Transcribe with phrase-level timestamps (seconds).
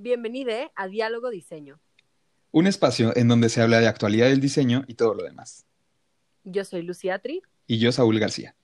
[0.00, 1.80] Bienvenido a Diálogo Diseño.
[2.52, 5.66] Un espacio en donde se habla de actualidad del diseño y todo lo demás.
[6.44, 7.42] Yo soy Lucía Tri.
[7.66, 8.54] Y yo, Saúl García.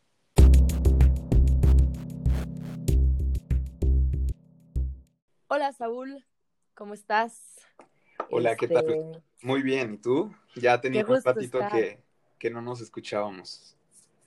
[5.49, 6.25] Hola, Saúl.
[6.75, 7.67] ¿Cómo estás?
[8.31, 8.89] Hola, ¿qué tal?
[8.89, 9.95] Este, Muy bien.
[9.95, 10.33] ¿Y tú?
[10.55, 11.99] Ya teníamos un ratito que,
[12.39, 13.77] que no nos escuchábamos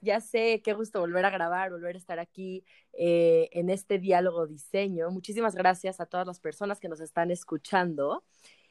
[0.02, 2.63] ya sé, qué gusto volver a grabar, volver a estar aquí
[2.93, 5.09] eh, en este diálogo diseño.
[5.12, 8.23] Muchísimas gracias a todas las personas que nos están escuchando.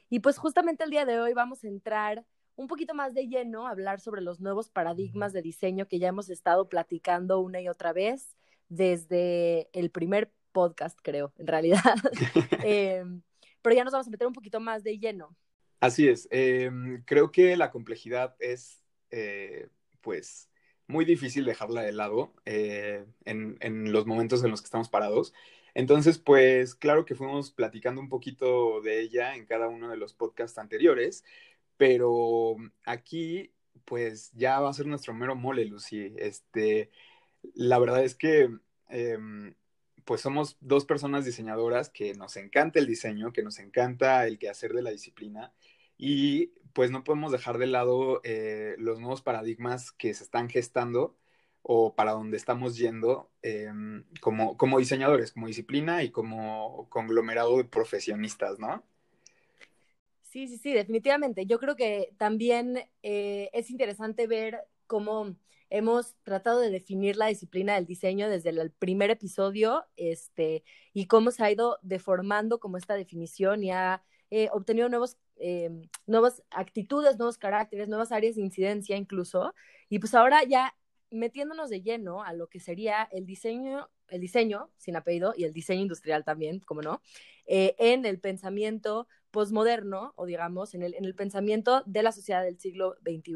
[0.08, 2.24] Y pues justamente el día de hoy vamos a entrar
[2.54, 6.08] un poquito más de lleno a hablar sobre los nuevos paradigmas de diseño que ya
[6.08, 8.34] hemos estado platicando una y otra vez
[8.68, 11.82] desde el primer podcast, creo, en realidad.
[12.64, 13.22] Em,
[13.62, 15.36] pero ya nos vamos a meter un poquito más de lleno.
[15.80, 16.26] Así es.
[16.30, 19.68] Em, creo que la complejidad es, eh,
[20.00, 20.48] pues,
[20.88, 25.32] muy difícil dejarla de lado eh, en, los momentos en los que estamos parados.
[25.74, 30.14] Entonces, pues claro que fuimos platicando un poquito de ella en cada uno de los
[30.14, 31.24] podcasts anteriores,
[31.76, 33.52] pero aquí,
[33.84, 36.14] pues ya va a ser nuestro mero mole, Lucy.
[36.16, 36.90] Este,
[37.54, 38.48] la verdad es que,
[38.88, 39.54] em,
[40.04, 44.72] pues somos dos personas diseñadoras que nos encanta el diseño, que nos encanta el quehacer
[44.72, 45.52] de la disciplina
[45.98, 51.16] y pues no podemos dejar de lado eh, los nuevos paradigmas que se están gestando
[51.62, 57.64] o para donde estamos yendo em, como, como diseñadores, como disciplina y como conglomerado de
[57.64, 58.84] profesionistas, ¿no?
[60.22, 61.46] Sí, sí, sí, definitivamente.
[61.46, 65.34] Yo creo que también eh, es interesante ver cómo
[65.70, 71.30] hemos tratado de definir la disciplina del diseño desde el primer episodio, este, y cómo
[71.30, 75.70] se ha ido deformando como esta definición y ha eh, obtenido nuevos eh,
[76.06, 79.54] nuevas actitudes, nuevos caracteres, nuevas áreas de incidencia incluso.
[79.88, 80.74] Y pues ahora ya
[81.10, 85.52] metiéndonos de lleno a lo que sería el diseño, el diseño sin apellido y el
[85.52, 87.02] diseño industrial también, como no,
[87.46, 92.42] eh, en el pensamiento postmoderno o digamos en el, en el pensamiento de la sociedad
[92.42, 93.34] del siglo XXI.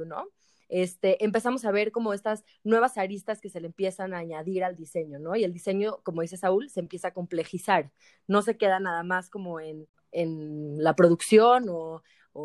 [0.68, 4.76] Este, empezamos a ver como estas nuevas aristas que se le empiezan a añadir al
[4.76, 5.34] diseño, ¿no?
[5.34, 7.90] Y el diseño, como dice Saúl, se empieza a complejizar,
[8.28, 12.02] no se queda nada más como en en la producción o,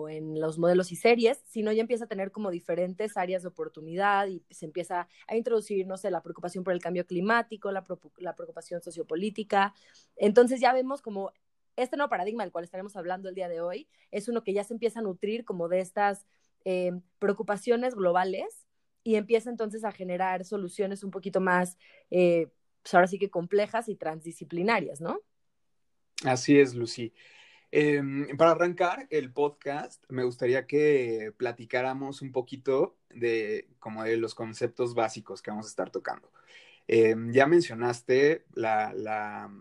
[0.09, 4.27] en los modelos y series, sino ya empieza a tener como diferentes áreas de oportunidad
[4.27, 8.81] y se empieza a introducir, no sé, la preocupación por el cambio climático, la, preocupación
[8.81, 9.73] sociopolítica.
[10.17, 11.31] Entonces ya vemos como
[11.75, 14.63] este nuevo paradigma del cual estaremos hablando el día de hoy es uno que ya
[14.63, 16.25] se empieza a nutrir como de estas
[16.63, 18.65] eh, preocupaciones globales
[19.03, 21.77] y empieza entonces a generar soluciones un poquito más,
[22.09, 22.47] eh,
[22.81, 25.19] pues ahora sí que complejas y transdisciplinarias, ¿no?
[26.23, 27.13] Así es, Lucy.
[27.77, 34.33] Em, para arrancar el podcast, me gustaría que platicáramos un poquito de como de los
[34.33, 36.31] conceptos básicos que vamos a estar tocando.
[36.87, 39.51] Em, ya mencionaste la,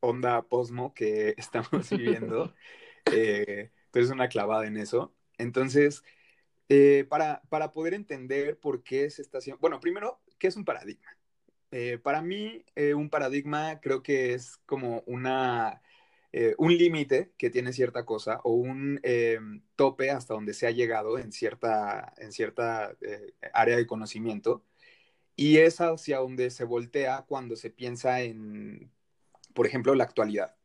[0.00, 2.54] onda posmo que estamos viviendo.
[3.12, 5.14] eh, entonces, una clavada en eso.
[5.38, 6.02] Entonces,
[6.68, 10.64] eh, para, para, poder entender por qué se está haciendo, bueno, primero, ¿qué es un
[10.64, 11.16] paradigma?
[11.70, 15.82] Eh, para mí, eh, un paradigma creo que es como una
[16.34, 19.38] eh, un límite que tiene cierta cosa o un eh,
[19.76, 24.64] tope hasta donde se ha llegado en cierta, en cierta eh, área de conocimiento
[25.36, 28.90] y es hacia donde se voltea cuando se piensa en,
[29.54, 30.56] por ejemplo, la actualidad.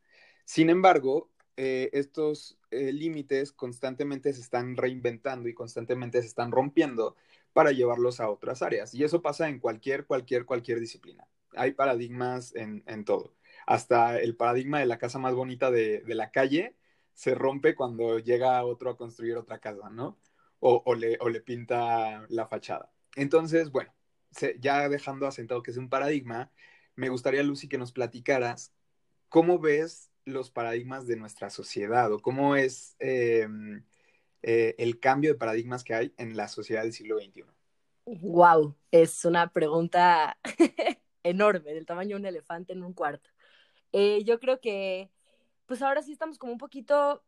[0.44, 7.16] Sin embargo, estos límites constantemente se están reinventando y constantemente se están rompiendo
[7.52, 8.94] para llevarlos a otras áreas.
[8.94, 11.26] Y eso pasa en cualquier, cualquier, cualquier disciplina.
[11.56, 13.34] Hay paradigmas en, en todo
[13.68, 16.74] hasta el paradigma de la casa más bonita de, la calle
[17.12, 20.18] se rompe cuando llega otro a construir otra casa, ¿no?
[20.58, 22.90] O, le, pinta la fachada.
[23.14, 23.92] Entonces, bueno,
[24.58, 26.50] ya dejando asentado que es un paradigma,
[26.96, 28.72] me gustaría, Lucy, que nos platicaras
[29.28, 33.84] cómo ves los paradigmas de nuestra sociedad o cómo es em,
[34.40, 37.44] eh, el cambio de paradigmas que hay en la sociedad del siglo XXI.
[38.06, 40.38] Wow, es una pregunta
[41.22, 43.28] enorme, del tamaño de un elefante en un cuarto.
[43.92, 45.10] Eh, yo creo que,
[45.66, 47.22] pues ahora sí estamos como un poquito,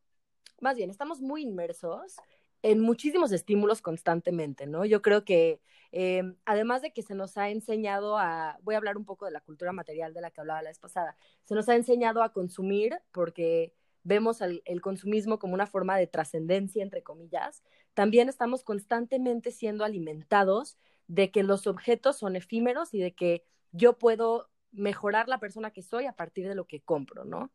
[0.61, 2.17] más bien, estamos muy inmersos
[2.63, 4.85] en muchísimos estímulos constantemente, ¿no?
[4.85, 5.61] Yo creo que
[5.93, 9.33] em, además de que se nos ha enseñado a, voy a hablar un poco de
[9.33, 12.33] la cultura material de la que hablaba la vez pasada, se nos ha enseñado a
[12.33, 17.63] consumir porque vemos el, el consumismo como una forma de trascendencia, entre comillas,
[17.95, 23.99] también estamos constantemente siendo alimentados de que los objetos son efímeros y de que yo
[23.99, 27.51] puedo mejorar la persona que soy a partir de lo que compro, ¿no?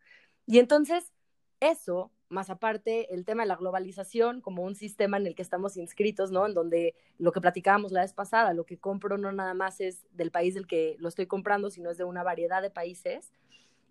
[0.45, 1.11] Y entonces,
[1.59, 5.77] eso, más aparte, el tema de la globalización como un sistema en el que estamos
[5.77, 6.45] inscritos, ¿no?
[6.45, 10.05] En donde lo que platicábamos la vez pasada, lo que compro no nada más es
[10.11, 13.31] del país del que lo estoy comprando, sino es de una variedad de países.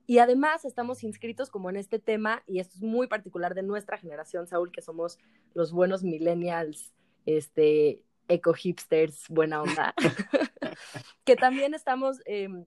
[0.06, 3.96] Y además estamos inscritos como en este tema, y esto es muy particular de nuestra
[3.96, 5.18] generación, Saúl, que somos
[5.54, 6.92] los buenos millennials,
[7.24, 9.94] este, eco hipsters, buena onda,
[11.24, 12.66] que también estamos em,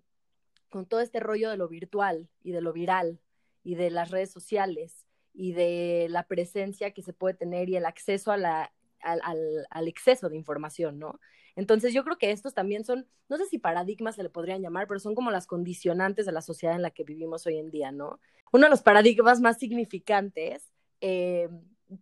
[0.70, 3.20] con todo este rollo de lo virtual y de lo viral
[3.64, 7.86] y de las redes sociales y de la presencia que se puede tener y el
[7.86, 9.22] acceso a la, al,
[9.70, 11.20] al, exceso de información, ¿no?
[11.56, 14.88] Entonces yo creo que estos también son, no sé si paradigmas se le podrían llamar,
[14.88, 17.92] pero son como las condicionantes de la sociedad en la que vivimos hoy en día,
[17.92, 18.20] ¿no?
[18.52, 20.72] Uno de los paradigmas más significantes,
[21.02, 21.50] eh,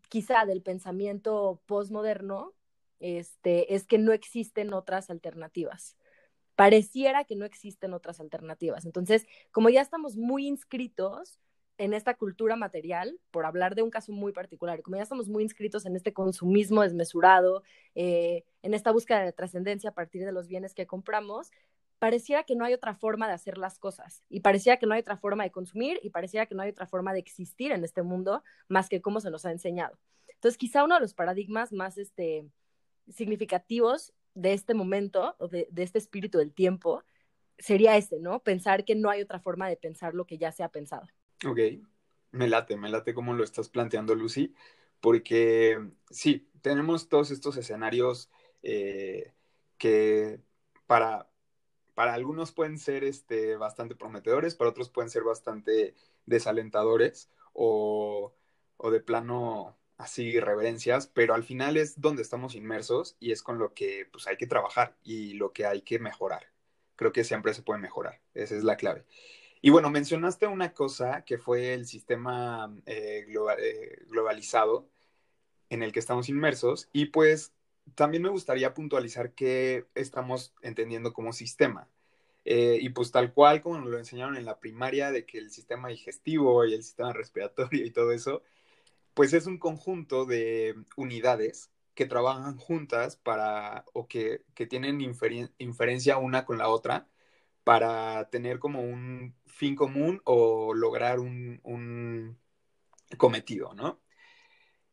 [0.10, 2.54] quizá del pensamiento postmoderno,
[3.00, 5.98] este, es que no existen otras alternativas.
[6.56, 8.86] Pareciera que no existen otras alternativas.
[8.86, 11.40] Entonces, como ya estamos muy inscritos
[11.78, 15.44] en esta cultura material, por hablar de un caso muy particular, como ya estamos muy
[15.44, 17.63] inscritos en este consumismo desmesurado,
[17.96, 21.52] eh, en esta búsqueda de trascendencia a partir de los bienes que compramos,
[22.00, 25.02] pareciera que no hay otra forma de hacer las cosas y pareciera que no hay
[25.02, 28.04] otra forma de consumir y pareciera que no hay otra forma de existir en este
[28.04, 29.98] mundo más que cómo se nos ha enseñado.
[30.28, 32.46] Entonces, quizá uno de los paradigmas más este,
[33.10, 37.04] significativos de este momento, de, de este espíritu del tiempo,
[37.58, 38.44] sería ese, ¿no?
[38.44, 41.08] Pensar que no hay otra forma de pensar lo que ya se ha pensado.
[41.46, 41.60] Ok,
[42.32, 44.54] me late, me late cómo lo estás planteando, Lucy,
[45.00, 45.80] porque
[46.10, 48.30] sí, tenemos todos estos escenarios
[48.64, 49.34] eh,
[49.78, 50.40] que
[50.88, 51.30] para,
[51.94, 55.96] para algunos pueden ser este, bastante prometedores, para otros pueden ser bastante
[56.26, 58.34] desalentadores o,
[58.78, 63.59] o de plano así reverencias, pero al final es donde estamos inmersos y es con
[63.59, 66.51] lo que pues, hay que trabajar y lo que hay que mejorar.
[66.95, 69.06] Creo que siempre se puede mejorar, esa es la clave.
[69.62, 73.25] Y bueno, mencionaste una cosa que fue el sistema eh,
[73.59, 74.88] eh, globalizado
[75.69, 77.53] en el que estamos inmersos y pues
[77.95, 81.89] también me gustaría puntualizar qué estamos entendiendo como sistema.
[82.45, 85.50] Eh, y pues tal cual como nos lo enseñaron en la primaria de que el
[85.50, 88.44] sistema digestivo y el sistema respiratorio y todo eso,
[89.16, 96.18] pues es un conjunto de unidades que trabajan juntas para o que, que tienen inferencia
[96.18, 97.08] una con la otra
[97.64, 102.38] para tener como un fin común o lograr un,
[103.18, 104.02] cometido, ¿no?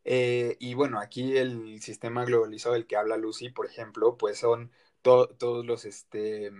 [0.05, 4.73] Eh, y bueno, aquí el sistema globalizado del que habla Lucy, por ejemplo, pues son
[5.03, 6.51] todos los, este,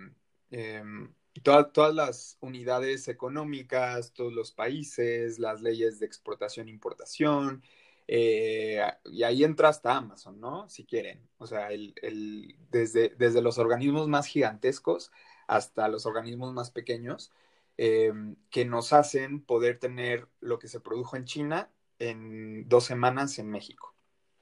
[1.35, 1.43] em,
[1.73, 7.63] todas las unidades económicas, todos los países, las leyes de exportación e importación,
[8.07, 10.69] eh, y ahí entra hasta Amazon, ¿no?
[10.69, 11.27] Si quieren.
[11.37, 15.11] O sea, el, desde, desde los organismos más gigantescos
[15.47, 17.31] hasta los organismos más pequeños,
[17.77, 23.39] em, que nos hacen poder tener lo que se produjo en China en dos semanas
[23.39, 23.95] en México,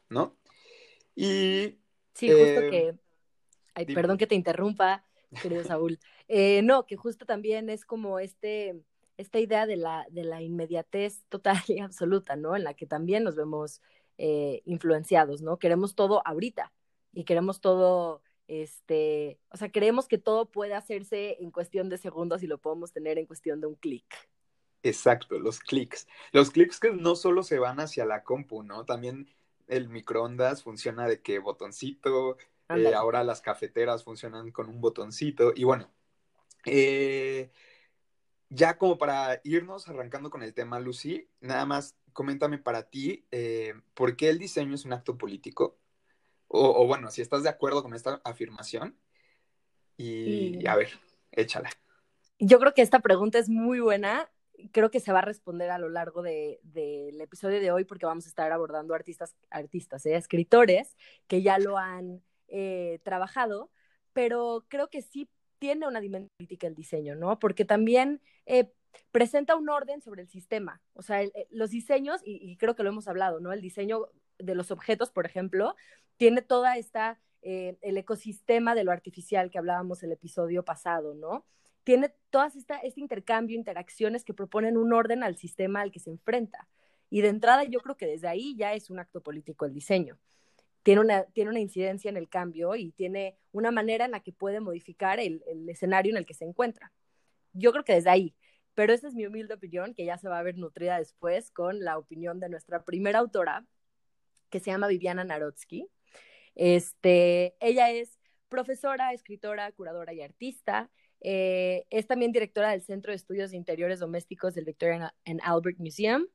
[0.09, 0.35] ¿no?
[1.15, 1.77] Y...
[2.13, 2.95] Sí, justo em, que...
[3.73, 5.05] Ay, perdón que te interrumpa,
[5.41, 5.99] querido Saúl.
[6.27, 8.81] Eh, no, que justo también es como este,
[9.17, 12.55] esta idea de la, de la inmediatez total y absoluta, ¿no?
[12.55, 13.81] En la que también nos vemos
[14.17, 15.57] eh, influenciados, ¿no?
[15.57, 16.71] Queremos todo ahorita
[17.13, 22.43] y queremos todo este, o sea, creemos que todo puede hacerse en cuestión de segundos
[22.43, 24.03] y lo podemos tener en cuestión de un clic.
[24.83, 26.05] Exacto, los clics.
[26.33, 28.83] Los clics que no solo se van hacia la compu, ¿no?
[28.83, 29.29] También
[29.67, 32.35] el microondas funciona de que botoncito,
[32.77, 35.91] eh, ahora las cafeteras funcionan con un botoncito y bueno,
[36.65, 37.51] eh,
[38.49, 43.73] ya como para irnos arrancando con el tema, Lucy, nada más coméntame para ti, eh,
[43.93, 45.77] ¿por qué el diseño es un acto político?
[46.53, 48.97] O, bueno, si estás de acuerdo con esta afirmación.
[49.95, 50.89] Y, a ver,
[51.31, 51.69] échala.
[52.39, 54.29] Yo creo que esta pregunta es muy buena.
[54.73, 58.25] Creo que se va a responder a lo largo del episodio de hoy porque vamos
[58.25, 60.17] a estar abordando artistas, artistas, ¿eh?
[60.17, 60.97] escritores
[61.27, 63.71] que ya lo han eh, trabajado,
[64.13, 67.39] pero creo que sí tiene una dimensión política el diseño, ¿no?
[67.39, 68.71] Porque también eh,
[69.11, 70.81] presenta un orden sobre el sistema.
[70.93, 73.53] O sea, los diseños, y, creo que lo hemos hablado, ¿no?
[73.53, 75.75] El diseño de los objetos, por ejemplo,
[76.17, 81.45] tiene toda esta, eh, el ecosistema de lo artificial que hablábamos el episodio pasado, ¿no?
[81.83, 82.13] Tiene
[82.55, 86.67] esta, este intercambio, interacciones que proponen un orden al sistema al que se enfrenta.
[87.09, 90.17] Y de entrada yo creo que desde ahí ya es un acto político el diseño.
[90.83, 94.33] Tiene una, tiene una incidencia en el cambio y tiene una manera en la que
[94.33, 96.91] puede modificar el, escenario en el que se encuentra.
[97.53, 98.35] Yo creo que desde ahí.
[98.73, 101.81] Pero esa es mi humilde opinión, que ya se va a ver nutrida después con
[101.83, 103.65] la opinión de nuestra primera autora,
[104.49, 105.87] que se llama Viviana Narodsky.
[106.55, 108.17] Este, ella es
[108.49, 110.89] profesora, escritora, curadora y artista.
[111.21, 115.79] Eh, es también directora del Centro de Estudios de Interiores Domésticos del Victoria and Albert
[115.79, 116.27] Museum.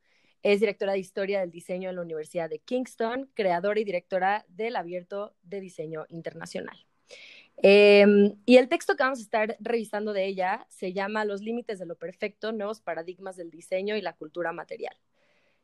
[0.47, 4.77] Es directora de Historia del Diseño en la Universidad de Kingston, creadora y directora del
[4.77, 6.87] Abierto de Diseño Internacional.
[7.57, 11.81] Em, y el texto que vamos a estar revisando de ella se llama Los límites
[11.81, 14.97] de lo perfecto, nuevos paradigmas del diseño y la cultura material.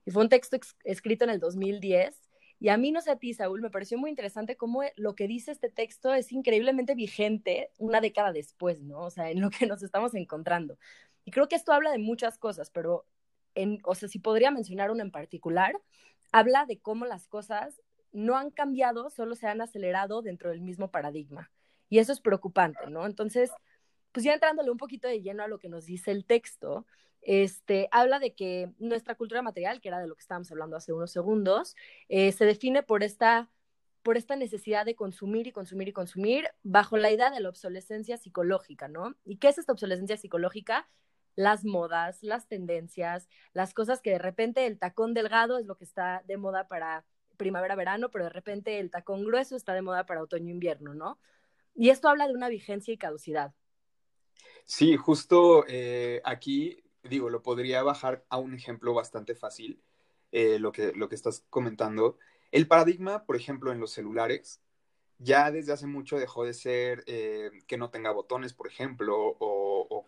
[0.04, 2.20] Y fue un texto escrito en el 2010.
[2.58, 5.28] Y a mí, no sé a ti, Saúl, me pareció muy interesante cómo lo que
[5.28, 9.02] dice este texto es increíblemente vigente una década después, ¿no?
[9.02, 10.76] O sea, en lo que nos estamos encontrando.
[11.24, 13.06] Y creo que esto habla de muchas cosas, pero,
[13.84, 15.74] o sea, si podría mencionar una en particular,
[16.32, 17.80] habla de cómo las cosas
[18.12, 21.50] no han cambiado, solo se han acelerado dentro del mismo paradigma.
[21.88, 23.06] Y eso es preocupante, ¿no?
[23.06, 23.50] Entonces,
[24.12, 26.86] pues ya entrándole un poquito de lleno a lo que nos dice el texto,
[27.22, 30.92] este, habla de que nuestra cultura material, que era de lo que estábamos hablando hace
[30.92, 31.76] unos segundos,
[32.08, 33.50] eh, se define por esta,
[34.02, 38.16] por esta necesidad de consumir y consumir y consumir bajo la idea de la obsolescencia
[38.16, 39.14] psicológica, ¿no?
[39.24, 40.88] ¿Y qué es esta obsolescencia psicológica?
[41.34, 45.84] Las modas, las tendencias, las cosas que de repente el tacón delgado es lo que
[45.84, 47.04] está de moda para
[47.36, 51.18] primavera-verano, pero de repente el tacón grueso está de moda para otoño-invierno, ¿no?
[51.74, 53.54] Y esto habla de una vigencia y caducidad.
[54.66, 59.82] Sí, justo eh, aquí digo, lo podría bajar a un ejemplo bastante fácil,
[60.30, 62.18] eh, lo, que, lo que estás comentando.
[62.50, 64.60] El paradigma, por ejemplo, en los celulares,
[65.18, 69.61] ya desde hace mucho dejó de ser eh, que no tenga botones, por ejemplo, o,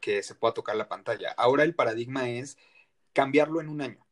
[0.05, 1.33] que se pueda tocar la pantalla.
[1.39, 2.59] Ahora el paradigma es
[3.15, 4.07] cambiarlo en un año.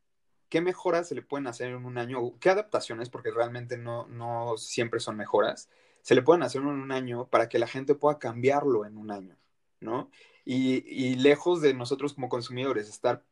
[0.49, 2.38] ¿Qué mejoras se le pueden hacer en un año?
[2.40, 3.11] ¿Qué adaptaciones?
[3.11, 5.68] Porque realmente no, no siempre son mejoras.
[6.00, 9.11] Se le pueden hacer en un año para que la gente pueda cambiarlo en un
[9.11, 9.37] año,
[9.80, 10.11] ¿no?
[10.46, 13.22] Y, lejos de nosotros como consumidores estar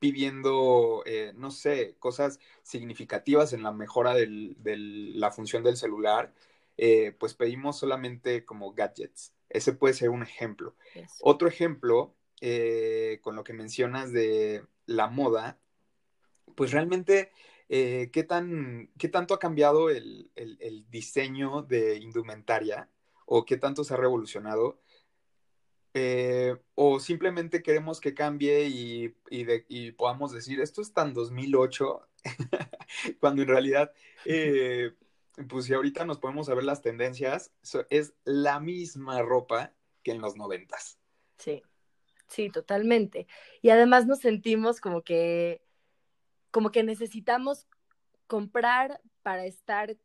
[0.00, 6.34] pidiendo, eh, no sé, cosas significativas en la mejora de la función del celular,
[6.78, 9.34] eh, pues pedimos solamente como gadgets.
[9.50, 10.74] Ese puede ser un ejemplo.
[11.20, 15.58] Otro ejemplo, eh, con lo que mencionas de la moda,
[16.54, 17.30] pues realmente,
[17.68, 22.88] ¿qué, tan, ¿qué tanto ha cambiado el, el diseño de indumentaria
[23.26, 24.80] o qué tanto se ha revolucionado?
[26.00, 32.08] Eh, o simplemente queremos que cambie y, podamos decir, esto es tan 2008,
[33.20, 33.92] cuando en realidad,
[34.24, 34.92] eh,
[35.48, 37.52] pues si ahorita nos podemos ver las tendencias,
[37.90, 40.98] es la misma ropa que en los noventas.
[41.38, 41.62] Sí,
[42.26, 43.26] sí, totalmente.
[43.62, 45.62] Y además nos sentimos como que,
[46.50, 47.66] como que necesitamos
[48.26, 49.96] comprar para estar,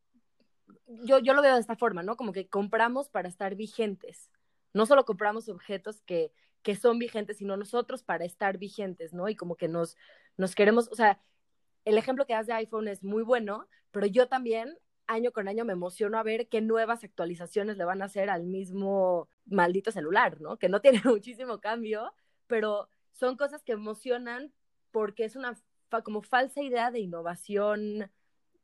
[0.88, 2.16] yo, yo lo veo de esta forma, ¿no?
[2.16, 4.30] Como que compramos para estar vigentes
[4.74, 9.30] no solo compramos objetos que, que son vigentes, sino nosotros para estar vigentes, ¿no?
[9.30, 9.96] Y como que nos,
[10.36, 11.22] nos queremos, o sea,
[11.86, 15.66] el ejemplo que das de iPhone es muy bueno, pero yo también año con año
[15.66, 20.40] me emociono a ver qué nuevas actualizaciones le van a hacer al mismo maldito celular,
[20.42, 20.58] ¿no?
[20.58, 22.14] Que no tiene muchísimo cambio,
[22.48, 24.54] pero son cosas que emocionan
[24.92, 25.58] porque es una
[26.04, 28.12] como falsa idea de innovación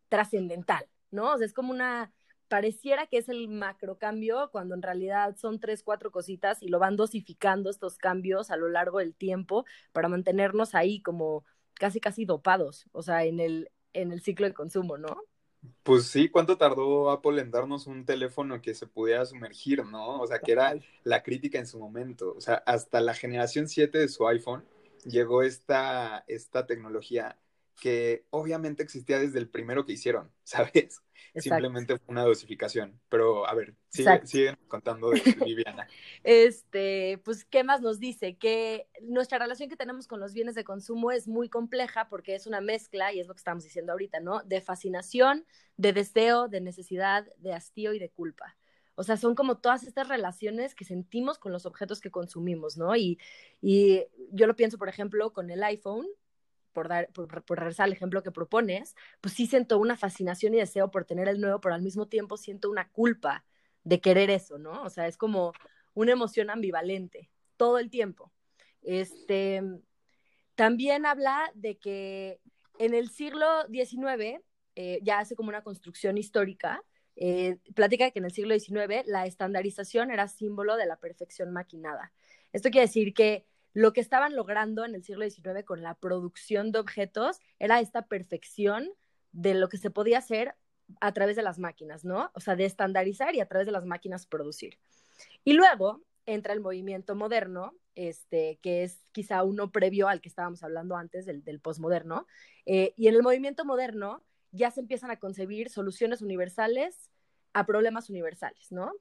[0.09, 1.33] trascendental, ¿no?
[1.33, 2.11] O sea, es como una
[2.47, 6.79] pareciera que es el macro cambio, cuando en realidad son tres, cuatro cositas y lo
[6.79, 12.25] van dosificando estos cambios a lo largo del tiempo para mantenernos ahí como casi, casi
[12.25, 15.21] dopados, o sea, en el, en el ciclo de consumo, ¿no?
[15.83, 20.21] Pues sí, ¿cuánto tardó Apple en darnos un teléfono que se pudiera sumergir, ¿no?
[20.21, 20.73] O sea, que era
[21.03, 22.33] la crítica en su momento.
[22.37, 24.65] O sea, hasta la generación 7 de su iPhone
[25.03, 27.37] llegó esta, esta tecnología
[27.79, 31.01] que obviamente existía desde el primero que hicieron, ¿sabes?
[31.35, 32.99] Simplemente fue una dosificación.
[33.09, 35.87] Pero a ver, sigue, contando de Viviana.
[36.23, 38.37] este, pues, ¿qué más nos dice?
[38.37, 42.47] Que nuestra relación que tenemos con los bienes de consumo es muy compleja porque es
[42.47, 44.43] una mezcla, y es lo que estamos diciendo ahorita, ¿no?
[44.43, 45.45] De fascinación,
[45.77, 48.57] de deseo, de necesidad, de hastío y de culpa.
[48.95, 52.95] O sea, son como todas estas relaciones que sentimos con los objetos que consumimos, ¿no?
[52.97, 53.17] Y,
[53.61, 56.05] y yo lo pienso, por ejemplo, con el iPhone
[56.73, 60.91] por, dar, por, regresar al ejemplo que propones, pues sí siento una fascinación y deseo
[60.91, 63.45] por tener el nuevo, pero al mismo tiempo siento una culpa
[63.83, 64.83] de querer eso, ¿no?
[64.83, 65.53] O sea, es como
[65.93, 68.31] una emoción ambivalente todo el tiempo.
[68.81, 69.61] Este,
[70.55, 72.39] también habla de que
[72.77, 74.41] en el siglo XIX,
[74.75, 76.83] eh, ya hace como una construcción histórica,
[77.15, 82.13] eh, platica que en el siglo XIX la estandarización era símbolo de la perfección maquinada.
[82.53, 83.45] Esto quiere decir que
[83.79, 88.07] lo que estaban logrando en el siglo XIX con la producción de objetos era esta
[88.07, 88.91] perfección
[89.31, 90.53] de lo que se podía hacer
[90.99, 92.29] a través de las máquinas, ¿no?
[92.33, 94.79] O sea, de estandarizar y a través de las máquinas producir.
[95.45, 100.61] Y luego entra el movimiento moderno, este, que es quizá uno previo al que estábamos
[100.61, 102.27] hablando antes, del, del posmoderno.
[102.65, 107.09] Eh, y en el movimiento moderno ya se empiezan a concebir soluciones universales
[107.53, 108.91] a problemas universales, ¿no?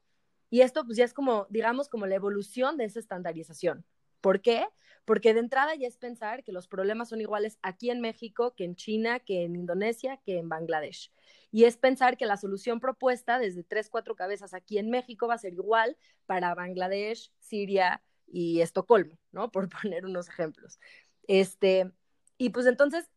[0.50, 3.84] Y esto pues ya es como, digamos, como la evolución de esa estandarización.
[4.20, 4.66] ¿Por qué?
[5.04, 8.64] Porque de entrada ya es pensar que los problemas son iguales aquí en México, que
[8.64, 11.10] en China, que en Indonesia, que en Bangladesh.
[11.50, 15.34] Y es pensar que la solución propuesta desde tres, cuatro cabezas aquí en México va
[15.34, 15.96] a ser igual
[16.26, 19.50] para Bangladesh, Siria y Estocolmo, ¿no?
[19.52, 20.78] Por poner unos ejemplos.
[21.26, 21.90] Este,
[22.36, 23.10] y pues entonces,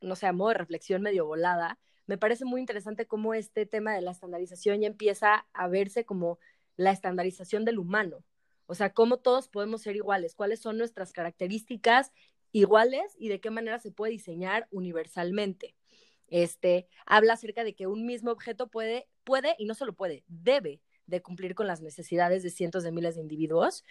[0.00, 3.94] no sé, a modo de reflexión medio volada, me parece muy interesante cómo este tema
[3.94, 6.38] de la estandarización ya empieza a verse como
[6.76, 8.24] la estandarización del humano,
[8.68, 12.12] o sea, cómo todos podemos ser iguales, cuáles son nuestras características
[12.52, 15.74] iguales y de qué manera se puede diseñar universalmente.
[16.28, 20.82] Este, habla acerca de que un mismo objeto puede, puede y no solo puede, debe
[21.06, 23.84] de cumplir con las necesidades de cientos de miles de individuos.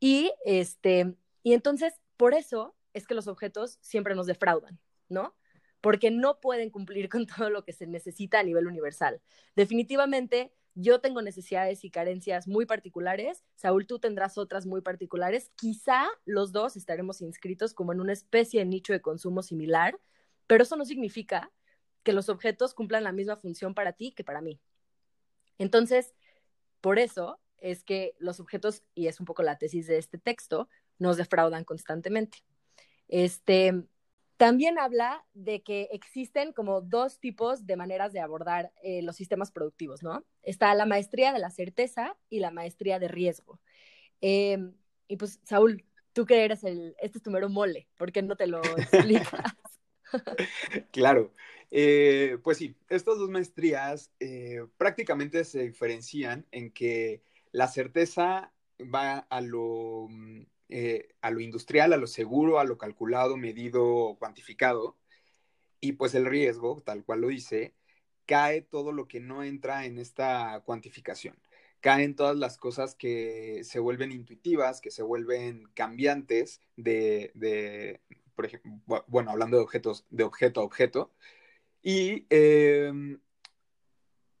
[0.00, 5.36] Y, este, y entonces, por eso es que los objetos siempre nos defraudan, ¿no?
[5.82, 9.20] Porque no pueden cumplir con todo lo que se necesita a nivel universal.
[9.54, 16.06] Definitivamente, yo tengo necesidades y carencias muy particulares, Saúl, tú tendrás otras muy particulares, quizá
[16.24, 19.98] los dos estaremos inscritos como en una especie de nicho de consumo similar,
[20.46, 21.50] pero eso no significa
[22.02, 24.60] que los objetos cumplan la misma función para ti que para mí.
[25.58, 26.14] Entonces,
[26.80, 30.68] por eso es que los objetos, y es un poco la tesis de este texto,
[30.98, 32.38] nos defraudan constantemente.
[33.08, 33.84] Este,
[34.42, 39.52] también habla de que existen como dos tipos de maneras de abordar eh, los sistemas
[39.52, 40.24] productivos, ¿no?
[40.42, 43.60] Está la maestría de la certeza y la maestría de riesgo.
[44.20, 44.74] Em,
[45.06, 48.34] y pues, Saúl, tú que eres el, este es tu mero mole, ¿por qué no
[48.34, 49.54] te lo explicas?
[50.90, 51.32] claro,
[51.70, 57.22] eh, pues sí, estas dos maestrías eh, prácticamente se diferencian en que
[57.52, 58.52] la certeza
[58.92, 60.42] va a lo mm,
[60.74, 64.96] eh, a lo industrial, a lo seguro, a lo calculado, medido, cuantificado.
[65.80, 67.74] Y pues el riesgo, tal cual lo dice,
[68.24, 71.36] cae todo lo que no entra en esta cuantificación.
[71.80, 78.00] Caen todas las cosas que se vuelven intuitivas, que se vuelven cambiantes de,
[78.34, 81.12] por ejemplo, bueno, hablando de objetos, de objeto a objeto.
[81.82, 83.20] Y em,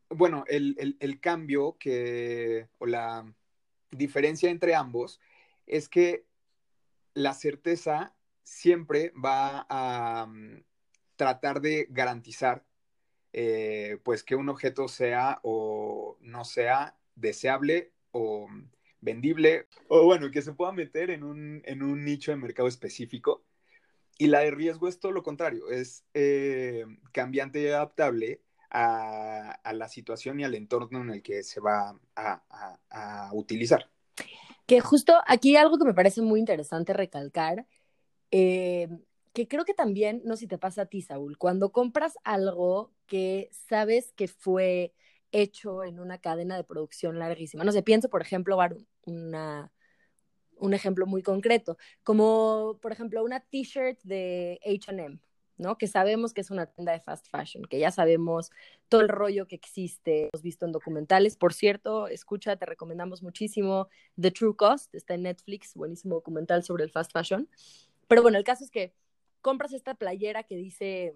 [0.08, 3.30] bueno, el, el, cambio que, o la
[3.90, 5.20] diferencia entre ambos
[5.66, 6.26] es que
[7.14, 10.64] la certeza siempre va a mm,
[11.16, 12.64] tratar de garantizar
[13.32, 18.46] eh, pues que un objeto sea o no sea deseable o
[19.00, 23.44] vendible o bueno, que se pueda meter en un, en un nicho de mercado específico.
[24.18, 29.88] Y la de riesgo es todo lo contrario, es eh, cambiante y adaptable a, la
[29.88, 33.90] situación y al entorno en el que se va a utilizar.
[34.66, 37.66] Que justo aquí algo que me parece muy interesante recalcar,
[38.30, 38.88] eh,
[39.32, 42.92] que creo que también, no sé si te pasa a ti, Saúl, cuando compras algo
[43.06, 44.92] que sabes que fue
[45.32, 47.64] hecho en una cadena de producción larguísima.
[47.64, 48.58] No sé, pienso, por ejemplo,
[49.06, 49.72] una,
[50.56, 55.20] un ejemplo muy concreto, como por ejemplo una t-shirt de HM,
[55.56, 55.78] ¿no?
[55.78, 58.50] Que sabemos que es una tienda de fast fashion, que ya sabemos
[58.92, 61.38] todo el rollo que existe, hemos visto en documentales.
[61.38, 63.88] Por cierto, escucha, te recomendamos muchísimo
[64.20, 67.48] The True Cost, está en Netflix, buenísimo documental sobre el fast fashion.
[68.06, 68.92] Pero bueno, el caso es que
[69.40, 71.14] compras esta playera que dice,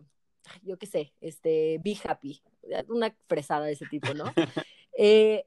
[0.63, 2.41] yo qué sé, este, Be Happy,
[2.89, 4.25] una fresada de ese tipo, ¿no?
[4.99, 5.45] Eh,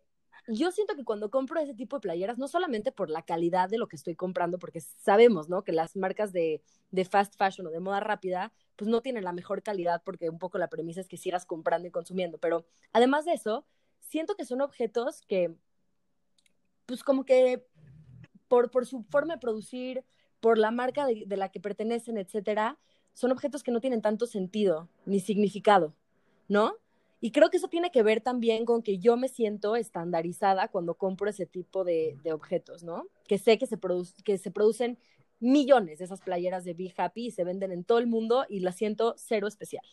[0.52, 3.78] yo siento que cuando compro ese tipo de playeras, no solamente por la calidad de
[3.78, 5.64] lo que estoy comprando, porque sabemos, ¿no?
[5.64, 9.34] Que las marcas de, de fast fashion o de moda rápida pues no tienen la
[9.34, 12.38] mejor calidad porque un poco la premisa es que sigas comprando y consumiendo.
[12.38, 13.66] Pero además de eso,
[14.00, 15.54] siento que son objetos que,
[16.86, 17.66] pues como que
[18.48, 20.04] por, por su forma de producir,
[20.40, 22.80] por la marca de, de la que pertenecen, etcétera,
[23.14, 25.94] son objetos que no tienen tanto sentido ni significado,
[26.48, 26.76] ¿no?
[27.22, 30.96] Y creo que eso tiene que ver también con que yo me siento estandarizada cuando
[30.96, 33.08] compro ese tipo de, de objetos, ¿no?
[33.28, 33.78] Que sé que se,
[34.24, 34.98] que se producen
[35.40, 38.60] millones de esas playeras de Be Happy y se venden en todo el mundo y
[38.60, 39.86] la siento cero especial.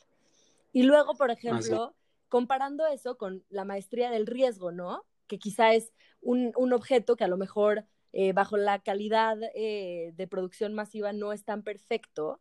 [0.72, 1.94] Y luego, por ejemplo,
[2.28, 5.04] comparando eso con la maestría del riesgo, ¿no?
[5.26, 10.26] Que quizá es un, objeto que a lo mejor eh, bajo la calidad eh, de
[10.26, 12.40] producción masiva no es tan perfecto,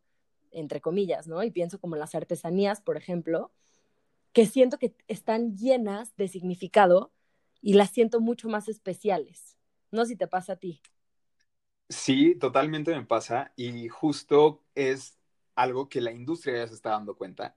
[0.51, 1.43] entre comillas, ¿no?
[1.43, 3.51] Y pienso como en las artesanías, por ejemplo,
[4.35, 7.13] que siento que están llenas de significado
[7.61, 9.57] y las siento mucho más especiales.
[9.91, 10.81] No sé si te pasa a ti.
[11.87, 15.17] Sí, totalmente me pasa y justo es
[15.55, 17.55] algo que la industria ya se está dando cuenta.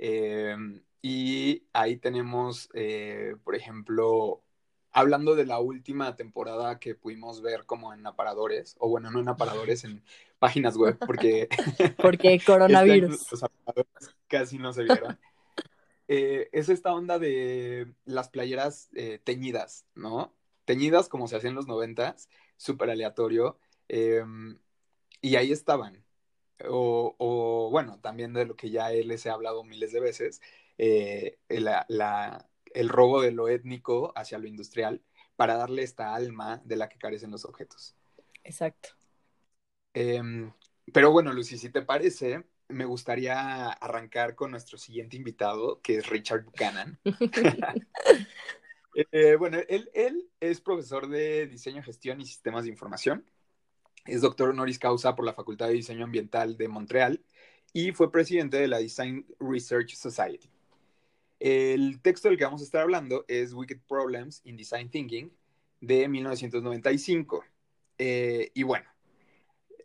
[0.00, 4.42] Em, y ahí tenemos, eh, por ejemplo,
[4.90, 9.28] hablando de la última temporada que pudimos ver como en aparadores, o bueno, no en
[9.28, 10.02] aparadores, en
[10.40, 11.48] páginas web, porque...
[12.02, 13.10] porque coronavirus.
[13.30, 15.16] los aparadores casi no se vieron.
[16.08, 20.34] Eh, es esta onda de las playeras eh, teñidas, ¿no?
[20.64, 24.58] Teñidas como se hacía en los noventas, súper aleatorio, Em,
[25.20, 26.04] y ahí estaban.
[26.68, 30.40] O, bueno, también de lo que ya él les he hablado miles de veces,
[30.78, 35.02] eh, el robo de lo étnico hacia lo industrial
[35.36, 37.94] para darle esta alma de la que carecen los objetos.
[38.42, 38.90] Exacto.
[39.92, 40.52] Em,
[40.92, 46.08] pero bueno, Lucy, si te parece, me gustaría arrancar con nuestro siguiente invitado, que es
[46.08, 46.98] Richard Buchanan.
[49.12, 53.26] Eh, bueno, él, él, es profesor de diseño, gestión y sistemas de información.
[54.06, 57.22] Es doctor honoris causa por la Facultad de Diseño Ambiental de Montreal
[57.74, 60.48] y fue presidente de la Design Research Society.
[61.38, 65.30] El texto del que vamos a estar hablando es Wicked Problems in Design Thinking
[65.80, 67.44] de 1995.
[67.98, 68.88] Eh, y bueno,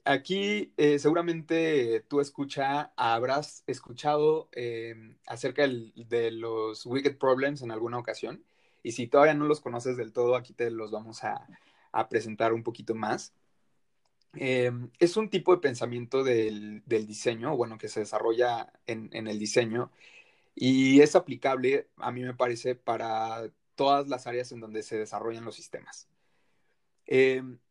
[0.05, 4.95] aquí eh, seguramente tú escucha, habrás escuchado eh,
[5.27, 8.43] acerca de los Wicked Problems en alguna ocasión.
[8.83, 11.47] Y si todavía no los conoces del todo, aquí te los vamos a,
[12.09, 13.33] presentar un poquito más.
[14.33, 19.91] es un tipo de pensamiento del, diseño, bueno, que se desarrolla en, en, el diseño
[20.55, 25.45] y es aplicable, a mí me parece, para todas las áreas en donde se desarrollan
[25.45, 26.07] los sistemas.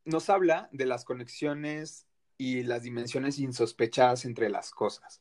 [0.05, 2.07] nos habla de las conexiones
[2.41, 5.21] y las dimensiones insospechadas entre las cosas.